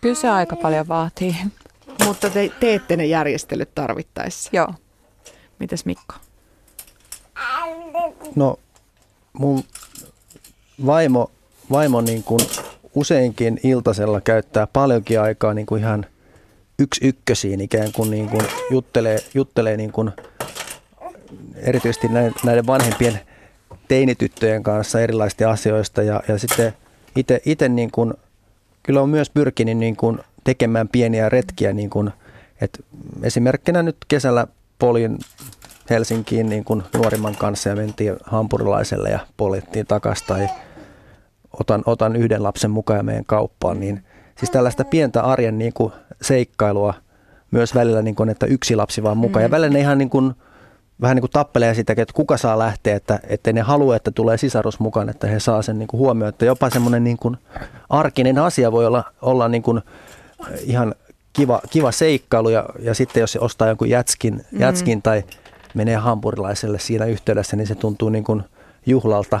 Kyllä 0.00 0.14
se 0.14 0.28
aika 0.28 0.56
paljon 0.56 0.88
vaatii. 0.88 1.36
Mutta 2.04 2.30
te 2.30 2.52
teette 2.60 2.96
ne 2.96 3.06
järjestelyt 3.06 3.74
tarvittaessa. 3.74 4.50
Joo. 4.52 4.74
Mites 5.58 5.84
Mikko? 5.84 6.14
No 8.34 8.58
mun 9.32 9.64
vaimo, 10.86 11.30
vaimo 11.70 12.00
niin 12.00 12.22
kuin 12.22 12.40
useinkin 12.94 13.60
iltasella 13.62 14.20
käyttää 14.20 14.66
paljonkin 14.66 15.20
aikaa 15.20 15.54
niin 15.54 15.66
kuin 15.66 15.82
ihan 15.82 16.06
yksi 16.78 17.08
ykkösiin 17.08 17.60
ikään 17.60 17.92
kuin, 17.92 18.10
niin 18.10 18.28
kuin 18.28 18.42
juttelee, 18.70 19.18
juttelee 19.34 19.76
niin 19.76 19.92
kuin 19.92 20.10
erityisesti 21.56 22.08
näiden 22.44 22.66
vanhempien 22.66 23.20
teinityttöjen 23.88 24.62
kanssa 24.62 25.00
erilaisista 25.00 25.50
asioista. 25.50 26.02
Ja, 26.02 26.22
ja 26.28 26.38
sitten 26.38 26.72
itse 27.46 27.68
niin 27.68 27.90
kuin, 27.90 28.14
kyllä 28.82 29.02
on 29.02 29.08
myös 29.08 29.30
pyrkinyt 29.30 29.78
niin 29.78 29.96
kuin 29.96 30.18
tekemään 30.44 30.88
pieniä 30.88 31.28
retkiä, 31.28 31.72
niin 31.72 31.90
kuin, 31.90 32.10
että 32.60 32.78
esimerkkinä 33.22 33.82
nyt 33.82 33.96
kesällä 34.08 34.46
polin 34.78 35.18
Helsinkiin 35.90 36.48
niin 36.48 36.64
kuin 36.64 36.82
nuorimman 36.94 37.36
kanssa 37.36 37.68
ja 37.68 37.76
mentiin 37.76 38.16
hampurilaiselle 38.24 39.10
ja 39.10 39.18
poljettiin 39.36 39.86
takaisin 39.86 40.26
tai 40.26 40.48
otan, 41.60 41.82
otan 41.86 42.16
yhden 42.16 42.42
lapsen 42.42 42.70
mukaan 42.70 42.96
ja 42.96 43.02
meidän 43.02 43.24
kauppaan, 43.24 43.80
niin 43.80 44.04
siis 44.38 44.50
tällaista 44.50 44.84
pientä 44.84 45.22
arjen 45.22 45.58
niin 45.58 45.72
kuin 45.72 45.92
seikkailua 46.22 46.94
myös 47.50 47.74
välillä, 47.74 48.02
niin 48.02 48.14
kuin, 48.14 48.28
että 48.28 48.46
yksi 48.46 48.76
lapsi 48.76 49.02
vaan 49.02 49.16
mukaan. 49.16 49.42
Mm. 49.42 49.44
Ja 49.44 49.50
välillä 49.50 49.72
ne 49.72 49.80
ihan 49.80 49.98
niin 49.98 50.10
kuin, 50.10 50.34
vähän 51.00 51.14
niin 51.14 51.22
kuin 51.22 51.30
tappelee 51.30 51.74
sitä, 51.74 51.92
että 51.92 52.14
kuka 52.14 52.36
saa 52.36 52.58
lähteä, 52.58 52.96
että, 52.96 53.20
että 53.28 53.52
ne 53.52 53.60
haluaa, 53.60 53.96
että 53.96 54.10
tulee 54.10 54.38
sisarus 54.38 54.80
mukaan, 54.80 55.08
että 55.08 55.26
he 55.26 55.40
saa 55.40 55.62
sen 55.62 55.78
niin 55.78 55.86
kuin 55.86 55.98
huomioon. 55.98 56.28
Että 56.28 56.44
jopa 56.44 56.70
semmoinen 56.70 57.04
niin 57.04 57.16
kuin 57.16 57.36
arkinen 57.90 58.38
asia 58.38 58.72
voi 58.72 58.86
olla, 58.86 59.04
olla 59.22 59.48
niin 59.48 59.62
kuin 59.62 59.80
ihan 60.64 60.94
kiva, 61.32 61.60
kiva 61.70 61.92
seikkailu 61.92 62.48
ja, 62.48 62.66
ja 62.78 62.94
sitten 62.94 63.20
jos 63.20 63.32
se 63.32 63.38
ostaa 63.38 63.68
jonkun 63.68 63.90
jätskin, 63.90 64.34
mm. 64.34 64.60
jätskin 64.60 65.02
tai 65.02 65.24
menee 65.74 65.96
hampurilaiselle 65.96 66.78
siinä 66.78 67.04
yhteydessä, 67.04 67.56
niin 67.56 67.66
se 67.66 67.74
tuntuu 67.74 68.08
niin 68.08 68.24
kuin 68.24 68.42
juhlalta 68.86 69.40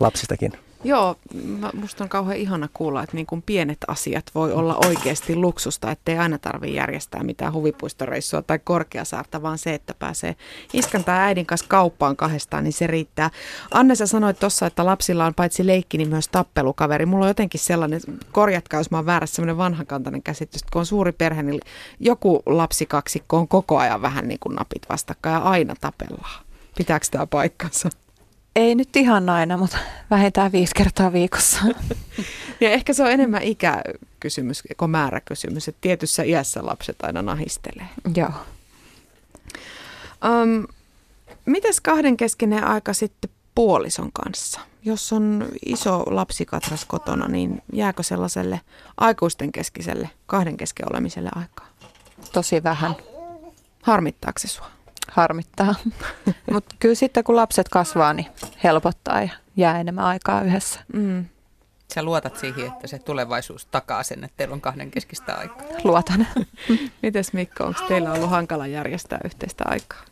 lapsistakin. 0.00 0.52
Joo, 0.84 1.16
musta 1.74 2.04
on 2.04 2.10
kauhean 2.10 2.38
ihana 2.38 2.68
kuulla, 2.74 3.02
että 3.02 3.16
niin 3.16 3.26
kuin 3.26 3.42
pienet 3.42 3.78
asiat 3.88 4.24
voi 4.34 4.52
olla 4.52 4.78
oikeasti 4.84 5.36
luksusta, 5.36 5.90
ettei 5.90 6.18
aina 6.18 6.38
tarvitse 6.38 6.76
järjestää 6.76 7.22
mitään 7.22 7.52
huvipuistoreissua 7.52 8.42
tai 8.42 8.58
korkeasaarta, 8.64 9.42
vaan 9.42 9.58
se, 9.58 9.74
että 9.74 9.94
pääsee 9.98 10.36
iskan 10.72 11.04
tai 11.04 11.18
äidin 11.18 11.46
kanssa 11.46 11.66
kauppaan 11.68 12.16
kahdestaan, 12.16 12.64
niin 12.64 12.72
se 12.72 12.86
riittää. 12.86 13.30
Anne, 13.70 13.94
sä 13.94 14.06
sanoit 14.06 14.38
tuossa, 14.38 14.66
että 14.66 14.86
lapsilla 14.86 15.26
on 15.26 15.34
paitsi 15.34 15.66
leikki, 15.66 15.98
niin 15.98 16.08
myös 16.08 16.28
tappelukaveri. 16.28 17.06
Mulla 17.06 17.24
on 17.24 17.30
jotenkin 17.30 17.60
sellainen, 17.60 18.00
korjatkaa 18.32 18.80
jos 18.80 18.90
mä 18.90 18.98
oon 18.98 19.06
väärässä, 19.06 19.34
sellainen 19.36 19.56
vanhakantainen 19.56 20.22
käsitys, 20.22 20.62
että 20.62 20.72
kun 20.72 20.80
on 20.80 20.86
suuri 20.86 21.12
perhe, 21.12 21.42
niin 21.42 21.60
joku 22.00 22.42
lapsikaksikko 22.46 23.36
on 23.36 23.48
koko 23.48 23.78
ajan 23.78 24.02
vähän 24.02 24.28
niin 24.28 24.40
kuin 24.40 24.54
napit 24.54 24.82
vastakkain 24.88 25.34
ja 25.34 25.40
aina 25.40 25.74
tapellaan. 25.80 26.44
Pitääkö 26.76 27.06
tämä 27.10 27.26
paikkansa? 27.26 27.88
Ei 28.56 28.74
nyt 28.74 28.96
ihan 28.96 29.28
aina, 29.28 29.56
mutta 29.56 29.78
vähintään 30.10 30.52
viisi 30.52 30.74
kertaa 30.74 31.12
viikossa. 31.12 31.58
Ja 32.60 32.70
ehkä 32.70 32.92
se 32.92 33.02
on 33.02 33.10
enemmän 33.10 33.42
ikäkysymys 33.42 34.62
kuin 34.76 34.90
määräkysymys, 34.90 35.68
että 35.68 35.80
tietyssä 35.80 36.22
iässä 36.22 36.66
lapset 36.66 36.96
aina 37.02 37.22
nahistelee. 37.22 37.86
Joo. 38.16 38.30
Um, 40.42 40.66
mites 41.46 41.80
kahdenkeskinen 41.80 42.64
aika 42.64 42.92
sitten 42.92 43.30
puolison 43.54 44.12
kanssa? 44.12 44.60
Jos 44.84 45.12
on 45.12 45.48
iso 45.66 46.02
lapsikatras 46.06 46.84
kotona, 46.84 47.28
niin 47.28 47.62
jääkö 47.72 48.02
sellaiselle 48.02 48.60
aikuisten 48.96 49.52
keskiselle 49.52 50.10
kahden 50.26 50.56
kesken 50.56 50.86
olemiselle 50.92 51.30
aikaa? 51.34 51.68
Tosi 52.32 52.62
vähän. 52.62 52.96
Harmittaako 53.82 54.38
se 54.38 54.48
sua? 54.48 54.70
Harmittaa. 55.10 55.74
Mutta 56.52 56.74
kyllä 56.78 56.94
sitten 56.94 57.24
kun 57.24 57.36
lapset 57.36 57.68
kasvaa, 57.68 58.12
niin 58.12 58.26
helpottaa 58.64 59.22
ja 59.22 59.28
jää 59.56 59.80
enemmän 59.80 60.04
aikaa 60.04 60.42
yhdessä. 60.42 60.80
Mm. 60.92 61.24
Sä 61.94 62.02
luotat 62.02 62.36
siihen, 62.36 62.66
että 62.66 62.86
se 62.86 62.98
tulevaisuus 62.98 63.66
takaa 63.66 64.02
sen, 64.02 64.24
että 64.24 64.36
teillä 64.36 64.52
on 64.54 64.60
kahden 64.60 64.90
keskistä 64.90 65.34
aikaa. 65.34 65.66
Luotan. 65.84 66.26
Mites 67.02 67.32
Mikko, 67.32 67.64
onko 67.64 67.80
teillä 67.88 68.12
ollut 68.12 68.30
hankala 68.30 68.66
järjestää 68.66 69.18
yhteistä 69.24 69.64
aikaa? 69.66 70.04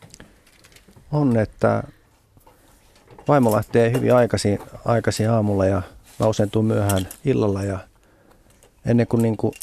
On, 1.11 1.37
että 1.37 1.83
vaimo 3.27 3.51
lähtee 3.51 3.91
hyvin 3.91 4.15
aikaisin, 4.15 4.59
aikaisin 4.85 5.29
aamulla 5.29 5.65
ja 5.65 5.81
tuun 6.51 6.65
myöhään 6.65 7.07
illalla 7.25 7.63
ja 7.63 7.79
ennen 8.85 9.07
kuin, 9.07 9.21
niin 9.21 9.37
kuin 9.37 9.53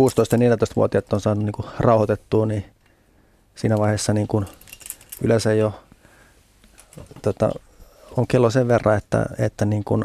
16-14-vuotiaat 0.00 1.12
on 1.12 1.20
saanut 1.20 1.44
niin 1.44 1.52
kuin 1.52 1.68
rauhoitettua, 1.78 2.46
niin 2.46 2.64
siinä 3.54 3.78
vaiheessa 3.78 4.12
niin 4.12 4.28
kuin 4.28 4.46
yleensä 5.22 5.52
jo 5.52 5.80
tota, 7.22 7.50
on 8.16 8.26
kello 8.26 8.50
sen 8.50 8.68
verran, 8.68 8.98
että, 8.98 9.26
että 9.38 9.64
niin 9.64 9.84
kuin 9.84 10.04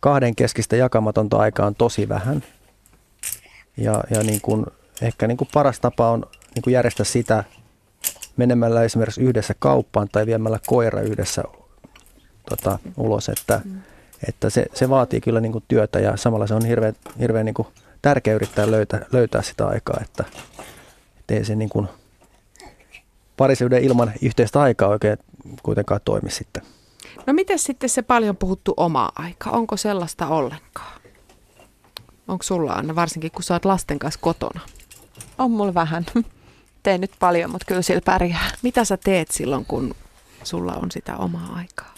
kahden 0.00 0.36
keskistä 0.36 0.76
jakamatonta 0.76 1.36
aikaa 1.36 1.66
on 1.66 1.74
tosi 1.74 2.08
vähän. 2.08 2.42
Ja, 3.76 4.04
ja 4.10 4.22
niin 4.22 4.40
kuin, 4.40 4.66
ehkä 5.02 5.26
niin 5.26 5.36
kuin 5.36 5.48
paras 5.54 5.80
tapa 5.80 6.10
on 6.10 6.26
niin 6.54 6.62
kuin 6.62 6.74
järjestää 6.74 7.04
sitä 7.04 7.44
menemällä 8.36 8.82
esimerkiksi 8.82 9.20
yhdessä 9.20 9.54
kauppaan 9.58 10.08
tai 10.12 10.26
viemällä 10.26 10.58
koira 10.66 11.00
yhdessä 11.00 11.42
tota, 12.50 12.78
ulos, 12.96 13.28
että, 13.28 13.60
että 14.28 14.50
se, 14.50 14.66
se 14.74 14.88
vaatii 14.88 15.20
kyllä 15.20 15.40
niin 15.40 15.52
kuin 15.52 15.64
työtä 15.68 16.00
ja 16.00 16.16
samalla 16.16 16.46
se 16.46 16.54
on 16.54 16.64
hirveän, 16.64 16.94
hirveän 17.20 17.46
niin 17.46 17.54
kuin 17.54 17.68
tärkeä 18.02 18.34
yrittää 18.34 18.70
löytää, 18.70 19.06
löytää 19.12 19.42
sitä 19.42 19.66
aikaa, 19.66 20.00
että 20.02 20.24
ei 21.28 21.44
se 21.44 21.54
niin 21.54 21.68
kuin 21.68 21.88
parisuuden 23.36 23.84
ilman 23.84 24.12
yhteistä 24.22 24.60
aikaa 24.60 24.88
oikein 24.88 25.18
kuitenkaan 25.62 26.00
toimi 26.04 26.30
sitten. 26.30 26.62
No 27.26 27.32
miten 27.32 27.58
sitten 27.58 27.88
se 27.88 28.02
paljon 28.02 28.36
puhuttu 28.36 28.74
oma 28.76 29.12
aika? 29.16 29.50
Onko 29.50 29.76
sellaista 29.76 30.26
ollenkaan? 30.26 31.00
Onko 32.28 32.42
sulla 32.42 32.72
Anna, 32.72 32.94
varsinkin 32.94 33.30
kun 33.30 33.42
sä 33.42 33.54
oot 33.54 33.64
lasten 33.64 33.98
kanssa 33.98 34.20
kotona? 34.22 34.60
On 35.38 35.50
mulla 35.50 35.74
vähän. 35.74 36.06
Teen 36.82 37.00
nyt 37.00 37.12
paljon, 37.18 37.50
mutta 37.50 37.64
kyllä 37.64 37.82
sillä 37.82 38.00
pärjää. 38.04 38.50
Mitä 38.62 38.84
sä 38.84 38.96
teet 38.96 39.30
silloin, 39.30 39.66
kun 39.66 39.94
sulla 40.42 40.72
on 40.74 40.90
sitä 40.90 41.16
omaa 41.16 41.52
aikaa? 41.54 41.94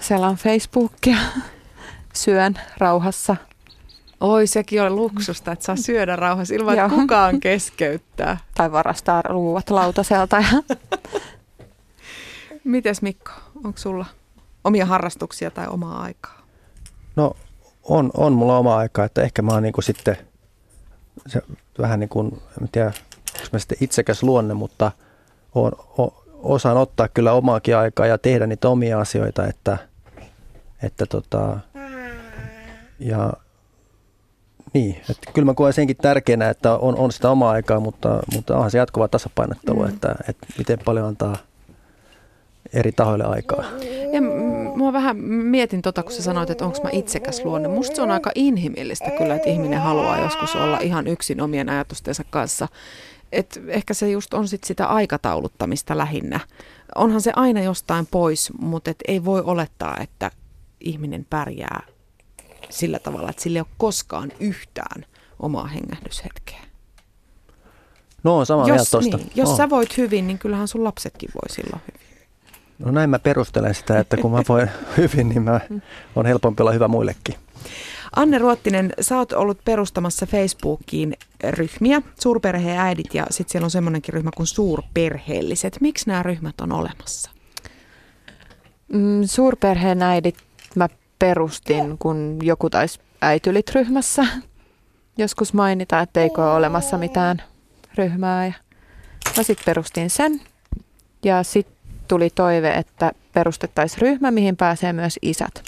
Siellä 0.00 0.28
on 0.28 0.36
Facebookia. 0.36 1.16
Syön 2.14 2.58
rauhassa. 2.78 3.36
Oi, 4.20 4.46
sekin 4.46 4.82
on 4.82 4.96
luksusta, 4.96 5.52
että 5.52 5.64
saa 5.64 5.76
syödä 5.76 6.16
rauhassa 6.16 6.54
ilman, 6.54 6.78
että 6.78 6.88
kukaan 6.88 7.40
keskeyttää. 7.40 8.38
Tai 8.54 8.72
varastaa 8.72 9.22
ruuat 9.22 9.70
lautaselta. 9.70 10.44
Mites 12.64 13.02
Mikko, 13.02 13.32
onko 13.64 13.78
sulla 13.78 14.06
omia 14.64 14.86
harrastuksia 14.86 15.50
tai 15.50 15.66
omaa 15.66 16.02
aikaa? 16.02 16.46
No 17.16 17.36
on, 17.82 18.10
on 18.14 18.32
mulla 18.32 18.58
oma 18.58 18.76
aikaa, 18.76 19.04
että 19.04 19.22
ehkä 19.22 19.42
mä 19.42 19.52
oon 19.52 19.62
niin 19.62 19.82
sitten 19.82 20.16
se, 21.26 21.42
vähän 21.78 22.00
niin 22.00 22.08
kuin, 22.08 22.42
en 22.62 22.68
tiedä, 22.72 22.92
onko 23.36 23.48
mä 23.52 23.58
sitten 23.58 23.78
itsekäs 23.80 24.22
luonne, 24.22 24.54
mutta 24.54 24.92
on, 25.54 25.72
o, 25.98 26.24
osaan 26.42 26.76
ottaa 26.76 27.08
kyllä 27.08 27.32
omaakin 27.32 27.76
aikaa 27.76 28.06
ja 28.06 28.18
tehdä 28.18 28.46
niitä 28.46 28.68
omia 28.68 29.00
asioita, 29.00 29.46
että, 29.46 29.78
että 30.82 31.06
tota, 31.06 31.58
ja 32.98 33.32
niin, 34.72 34.96
että 35.10 35.32
kyllä 35.32 35.46
mä 35.46 35.54
koen 35.54 35.72
senkin 35.72 35.96
tärkeänä, 35.96 36.50
että 36.50 36.74
on, 36.74 36.96
on 36.96 37.12
sitä 37.12 37.30
omaa 37.30 37.50
aikaa, 37.50 37.80
mutta, 37.80 38.20
mutta 38.34 38.56
onhan 38.56 38.70
se 38.70 38.78
jatkuva 38.78 39.08
tasapainottelu, 39.08 39.82
mm. 39.82 39.88
että, 39.88 40.14
että 40.28 40.46
miten 40.58 40.78
paljon 40.84 41.06
antaa 41.06 41.36
eri 42.72 42.92
tahoille 42.92 43.24
aikaa. 43.24 43.64
Ja 44.12 44.22
mua 44.76 44.92
vähän 44.92 45.16
mietin 45.16 45.82
tota, 45.82 46.02
kun 46.02 46.12
sä 46.12 46.22
sanoit, 46.22 46.50
että 46.50 46.64
onko 46.64 46.78
mä 46.82 46.90
itsekäs 46.92 47.44
luonne. 47.44 47.68
Musta 47.68 47.96
se 47.96 48.02
on 48.02 48.10
aika 48.10 48.30
inhimillistä 48.34 49.10
kyllä, 49.10 49.34
että 49.34 49.50
ihminen 49.50 49.80
haluaa 49.80 50.20
joskus 50.20 50.56
olla 50.56 50.78
ihan 50.78 51.06
yksin 51.06 51.40
omien 51.40 51.68
ajatustensa 51.68 52.24
kanssa. 52.30 52.68
Et 53.32 53.62
ehkä 53.66 53.94
se 53.94 54.10
just 54.10 54.34
on 54.34 54.48
sit 54.48 54.64
sitä 54.64 54.86
aikatauluttamista 54.86 55.98
lähinnä. 55.98 56.40
Onhan 56.94 57.20
se 57.20 57.32
aina 57.36 57.60
jostain 57.62 58.06
pois, 58.10 58.52
mutta 58.60 58.90
et 58.90 58.98
ei 59.08 59.24
voi 59.24 59.42
olettaa, 59.44 59.96
että 60.00 60.30
ihminen 60.80 61.26
pärjää 61.30 61.82
sillä 62.70 62.98
tavalla, 62.98 63.30
että 63.30 63.42
sillä 63.42 63.56
ei 63.56 63.60
ole 63.60 63.76
koskaan 63.78 64.32
yhtään 64.40 65.04
omaa 65.38 65.66
hengähdyshetkeä. 65.66 66.60
No 68.22 68.38
on 68.38 68.46
sama 68.46 68.68
jos, 68.68 68.92
mieltä 68.92 69.16
niin, 69.16 69.30
jos 69.34 69.56
sä 69.56 69.70
voit 69.70 69.96
hyvin, 69.96 70.26
niin 70.26 70.38
kyllähän 70.38 70.68
sun 70.68 70.84
lapsetkin 70.84 71.30
voi 71.34 71.50
silloin 71.50 71.82
hyvin. 71.88 72.28
No 72.78 72.90
näin 72.90 73.10
mä 73.10 73.18
perustelen 73.18 73.74
sitä, 73.74 73.98
että 73.98 74.16
kun 74.16 74.30
mä 74.30 74.42
voin 74.48 74.70
hyvin, 74.96 75.28
niin 75.28 75.42
mä 75.42 75.60
on 76.16 76.26
helpompi 76.26 76.62
olla 76.62 76.72
hyvä 76.72 76.88
muillekin. 76.88 77.34
Anne 78.16 78.38
Ruottinen, 78.38 78.92
sä 79.00 79.18
oot 79.18 79.32
ollut 79.32 79.64
perustamassa 79.64 80.26
Facebookiin 80.26 81.14
ryhmiä, 81.50 82.02
suurperheäidit 82.20 83.14
ja 83.14 83.26
sitten 83.30 83.52
siellä 83.52 83.64
on 83.64 83.70
semmoinenkin 83.70 84.14
ryhmä 84.14 84.30
kuin 84.36 84.46
suurperheelliset. 84.46 85.76
Miksi 85.80 86.08
nämä 86.08 86.22
ryhmät 86.22 86.60
on 86.60 86.72
olemassa? 86.72 87.30
Mm, 88.92 89.22
suurperheen 89.24 90.02
äidit 90.02 90.36
mä 90.74 90.88
perustin, 91.20 91.98
kun 91.98 92.38
joku 92.42 92.70
taisi 92.70 93.00
äitylit-ryhmässä 93.20 94.26
joskus 95.18 95.54
mainita, 95.54 96.00
että 96.00 96.20
eikö 96.20 96.44
ole 96.44 96.54
olemassa 96.54 96.98
mitään 96.98 97.42
ryhmää. 97.94 98.46
Ja 98.46 98.52
mä 99.36 99.42
sitten 99.42 99.64
perustin 99.64 100.10
sen 100.10 100.40
ja 101.22 101.42
sitten 101.42 101.76
tuli 102.08 102.30
toive, 102.30 102.70
että 102.70 103.12
perustettaisiin 103.32 104.02
ryhmä, 104.02 104.30
mihin 104.30 104.56
pääsee 104.56 104.92
myös 104.92 105.18
isät. 105.22 105.62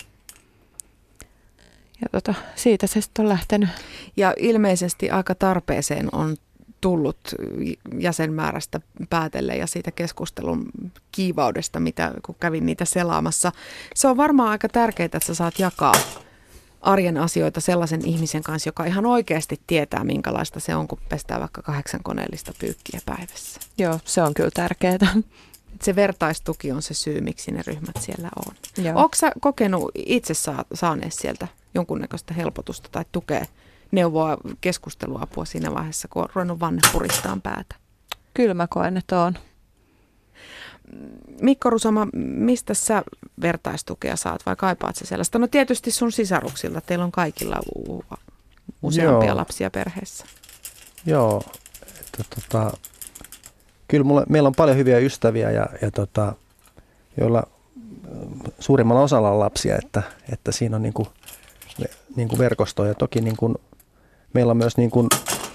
Ja 2.01 2.09
tota, 2.13 2.35
siitä 2.55 2.87
se 2.87 3.01
sitten 3.01 3.25
on 3.25 3.29
lähtenyt. 3.29 3.69
Ja 4.17 4.35
ilmeisesti 4.37 5.11
aika 5.11 5.35
tarpeeseen 5.35 6.09
on 6.13 6.37
tullut 6.83 7.19
jäsenmäärästä 7.99 8.81
päätelle 9.11 9.57
ja 9.57 9.67
siitä 9.67 9.91
keskustelun 9.91 10.71
kiivaudesta, 11.13 11.81
mitä 11.81 12.13
kun 12.27 12.35
kävin 12.41 12.67
niitä 12.67 12.85
selaamassa. 12.85 13.53
Se 13.95 14.09
on 14.09 14.17
varmaan 14.17 14.49
aika 14.49 14.69
tärkeää, 14.69 15.05
että 15.05 15.21
sä 15.27 15.35
saat 15.35 15.59
jakaa 15.59 15.95
arjen 16.81 17.17
asioita 17.17 17.61
sellaisen 17.61 18.07
ihmisen 18.07 18.43
kanssa, 18.43 18.69
joka 18.69 18.85
ihan 18.85 19.07
oikeasti 19.07 19.61
tietää, 19.67 20.05
minkälaista 20.05 20.61
se 20.61 20.75
on, 20.75 20.89
kun 20.89 20.99
pestää 21.09 21.41
vaikka 21.41 21.63
kahdeksan 21.63 22.01
koneellista 22.03 22.53
pyykkiä 22.59 23.01
päivässä. 23.07 23.61
Joo, 23.79 24.01
se 24.05 24.23
on 24.23 24.35
kyllä 24.35 24.51
tärkeää. 24.55 24.99
Se 25.83 25.97
vertaistuki 25.97 26.73
on 26.73 26.83
se 26.83 26.95
syy, 26.95 27.21
miksi 27.21 27.51
ne 27.51 27.63
ryhmät 27.67 27.97
siellä 28.01 28.29
on. 28.47 28.55
Onko 28.95 29.15
sä 29.15 29.33
kokenut 29.41 29.91
itse 29.95 30.35
saa, 30.35 30.65
saaneet 30.75 31.13
sieltä 31.13 31.49
jonkunnäköistä 31.75 32.35
helpotusta 32.35 32.89
tai 32.93 33.05
tukea, 33.13 33.47
neuvoa, 33.93 34.37
keskusteluapua 34.61 35.45
siinä 35.45 35.75
vaiheessa, 35.75 36.09
kun 36.09 36.23
on 36.23 36.29
ruvennut 36.35 36.61
vanne 36.61 36.81
puristaan 36.93 37.43
päätä? 37.43 37.75
Kyllä 38.35 38.55
mä 38.55 38.67
koen, 38.67 38.97
että 38.97 39.21
on. 39.21 39.35
Mikko 41.41 41.71
Rusama, 41.71 42.07
mistä 42.15 42.75
sä 42.75 43.03
vertaistukea 43.41 44.17
saat 44.17 44.47
vai 44.47 44.57
kaipaat 44.57 44.97
sä 44.97 45.07
sellaista? 45.07 45.39
No 45.39 45.47
tietysti 45.47 45.91
sun 45.91 46.13
sisaruksilta, 46.13 46.81
teillä 46.81 47.05
on 47.05 47.13
kaikilla 47.13 47.61
useampia 48.83 49.29
Joo. 49.29 49.37
lapsia 49.37 49.71
perheessä. 49.71 50.27
Joo, 51.07 51.43
että 52.01 52.25
tota, 52.35 52.77
kyllä 53.89 54.05
mulla, 54.05 54.25
meillä 54.29 54.47
on 54.47 54.55
paljon 54.55 54.77
hyviä 54.77 54.99
ystäviä 54.99 55.51
ja, 55.51 55.67
ja 55.83 55.91
tota, 55.91 56.35
joilla 57.21 57.43
suurimmalla 58.59 59.03
osalla 59.03 59.31
on 59.31 59.39
lapsia, 59.39 59.77
että, 59.77 60.03
että 60.33 60.53
siinä 60.53 60.77
on 60.77 60.83
niin 60.83 60.93
kuin, 60.93 61.09
niin 62.17 62.29
kuin 62.29 62.39
verkostoa 62.39 62.87
ja 62.87 62.95
toki 62.95 63.21
niin 63.21 63.37
kuin, 63.37 63.55
meillä 64.35 64.51
on 64.51 64.57
myös 64.57 64.77
niin 64.77 64.91
kuin 64.91 65.09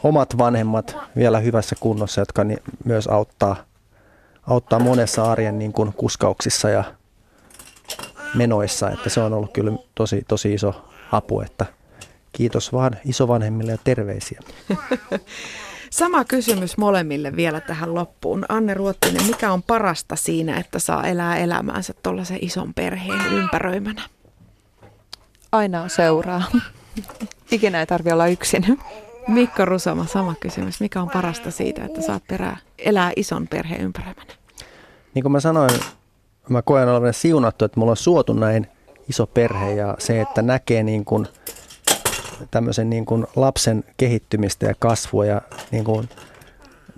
omat 0.04 0.38
vanhemmat 0.38 0.98
vielä 1.16 1.40
hyvässä 1.40 1.76
kunnossa, 1.80 2.22
jotka 2.22 2.44
ni, 2.44 2.56
myös 2.86 3.08
auttaa, 3.08 3.56
auttaa 4.48 4.80
monessa 4.80 5.32
arjen 5.32 5.60
niin 5.60 5.74
kuin 5.74 5.94
kuskauksissa 5.94 6.70
ja 6.70 6.84
menoissa, 8.34 8.90
että 8.90 9.10
se 9.10 9.22
on 9.22 9.34
ollut 9.34 9.54
kyllä 9.54 9.72
tosi, 9.96 10.26
tosi 10.28 10.54
iso 10.54 10.86
apu, 11.12 11.42
että 11.42 11.66
kiitos 12.32 12.74
vaan 12.74 12.98
isovanhemmille 13.06 13.72
ja 13.72 13.78
terveisiä. 13.84 14.40
Sama 15.90 16.26
kysymys 16.26 16.78
molemmille 16.78 17.36
vielä 17.36 17.62
tähän 17.62 17.96
loppuun. 17.96 18.46
Anne 18.50 18.74
Ruottinen, 18.74 19.26
mikä 19.28 19.52
on 19.52 19.63
parasta 19.63 20.16
siinä, 20.16 20.58
että 20.58 20.80
saa 20.80 21.04
elää 21.04 21.38
elämäänsä 21.38 21.94
tuollaisen 22.04 22.38
ison 22.42 22.74
perheen 22.74 23.26
ympäröimänä? 23.34 24.02
Aina 25.52 25.82
on 25.82 25.90
seuraa. 25.90 26.44
Ikinä 27.52 27.80
ei 27.80 27.86
tarvitse 27.86 28.14
olla 28.14 28.28
yksin. 28.28 28.80
Mikko 29.28 29.66
Rusama, 29.66 30.06
sama 30.06 30.36
kysymys. 30.40 30.80
Mikä 30.80 31.02
on 31.02 31.10
parasta 31.10 31.52
siitä, 31.52 31.86
että 31.86 32.02
saat 32.02 32.24
perää, 32.28 32.58
elää 32.78 33.12
ison 33.16 33.48
perheen 33.48 33.82
ympäröimänä? 33.82 34.34
Niin 35.14 35.24
kuin 35.24 35.32
mä 35.32 35.40
sanoin, 35.40 35.80
mä 36.50 36.62
koen 36.62 36.90
olevan 36.90 37.14
siunattu, 37.14 37.66
että 37.66 37.80
mulla 37.80 37.92
on 37.92 37.98
suotu 37.98 38.34
näin 38.34 38.68
iso 39.10 39.28
perhe 39.28 39.74
ja 39.74 39.96
se, 40.00 40.22
että 40.22 40.42
näkee 40.42 40.84
niin 40.84 41.06
kuin 41.06 41.28
tämmöisen 42.52 42.90
niin 42.90 43.06
kuin 43.06 43.28
lapsen 43.36 43.84
kehittymistä 43.98 44.66
ja 44.66 44.74
kasvua 44.80 45.26
ja 45.26 45.42
niin 45.72 45.84
kuin, 45.84 46.10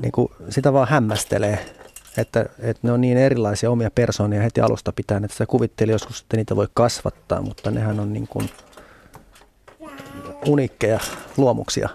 niin 0.01 0.11
kuin 0.11 0.31
sitä 0.49 0.73
vaan 0.73 0.87
hämmästelee, 0.87 1.65
että, 2.17 2.45
että 2.59 2.87
ne 2.87 2.91
on 2.91 3.01
niin 3.01 3.17
erilaisia 3.17 3.71
omia 3.71 3.91
persoonia 3.91 4.41
heti 4.41 4.61
alusta 4.61 4.91
pitäen, 4.91 5.23
että 5.23 5.35
sitä 5.35 5.45
kuvitteli 5.45 5.91
joskus, 5.91 6.21
että 6.21 6.37
niitä 6.37 6.55
voi 6.55 6.67
kasvattaa, 6.73 7.41
mutta 7.41 7.71
nehän 7.71 7.99
on 7.99 8.13
niin 8.13 8.27
kuin 8.27 8.49
unikkeja 10.47 10.99
luomuksia. 11.37 11.89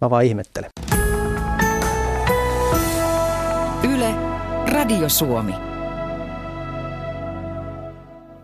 Mä 0.00 0.10
vaan 0.10 0.24
ihmettelen. 0.24 0.70
Yle, 3.82 4.14
Radio 4.72 5.08
Suomi. 5.08 5.65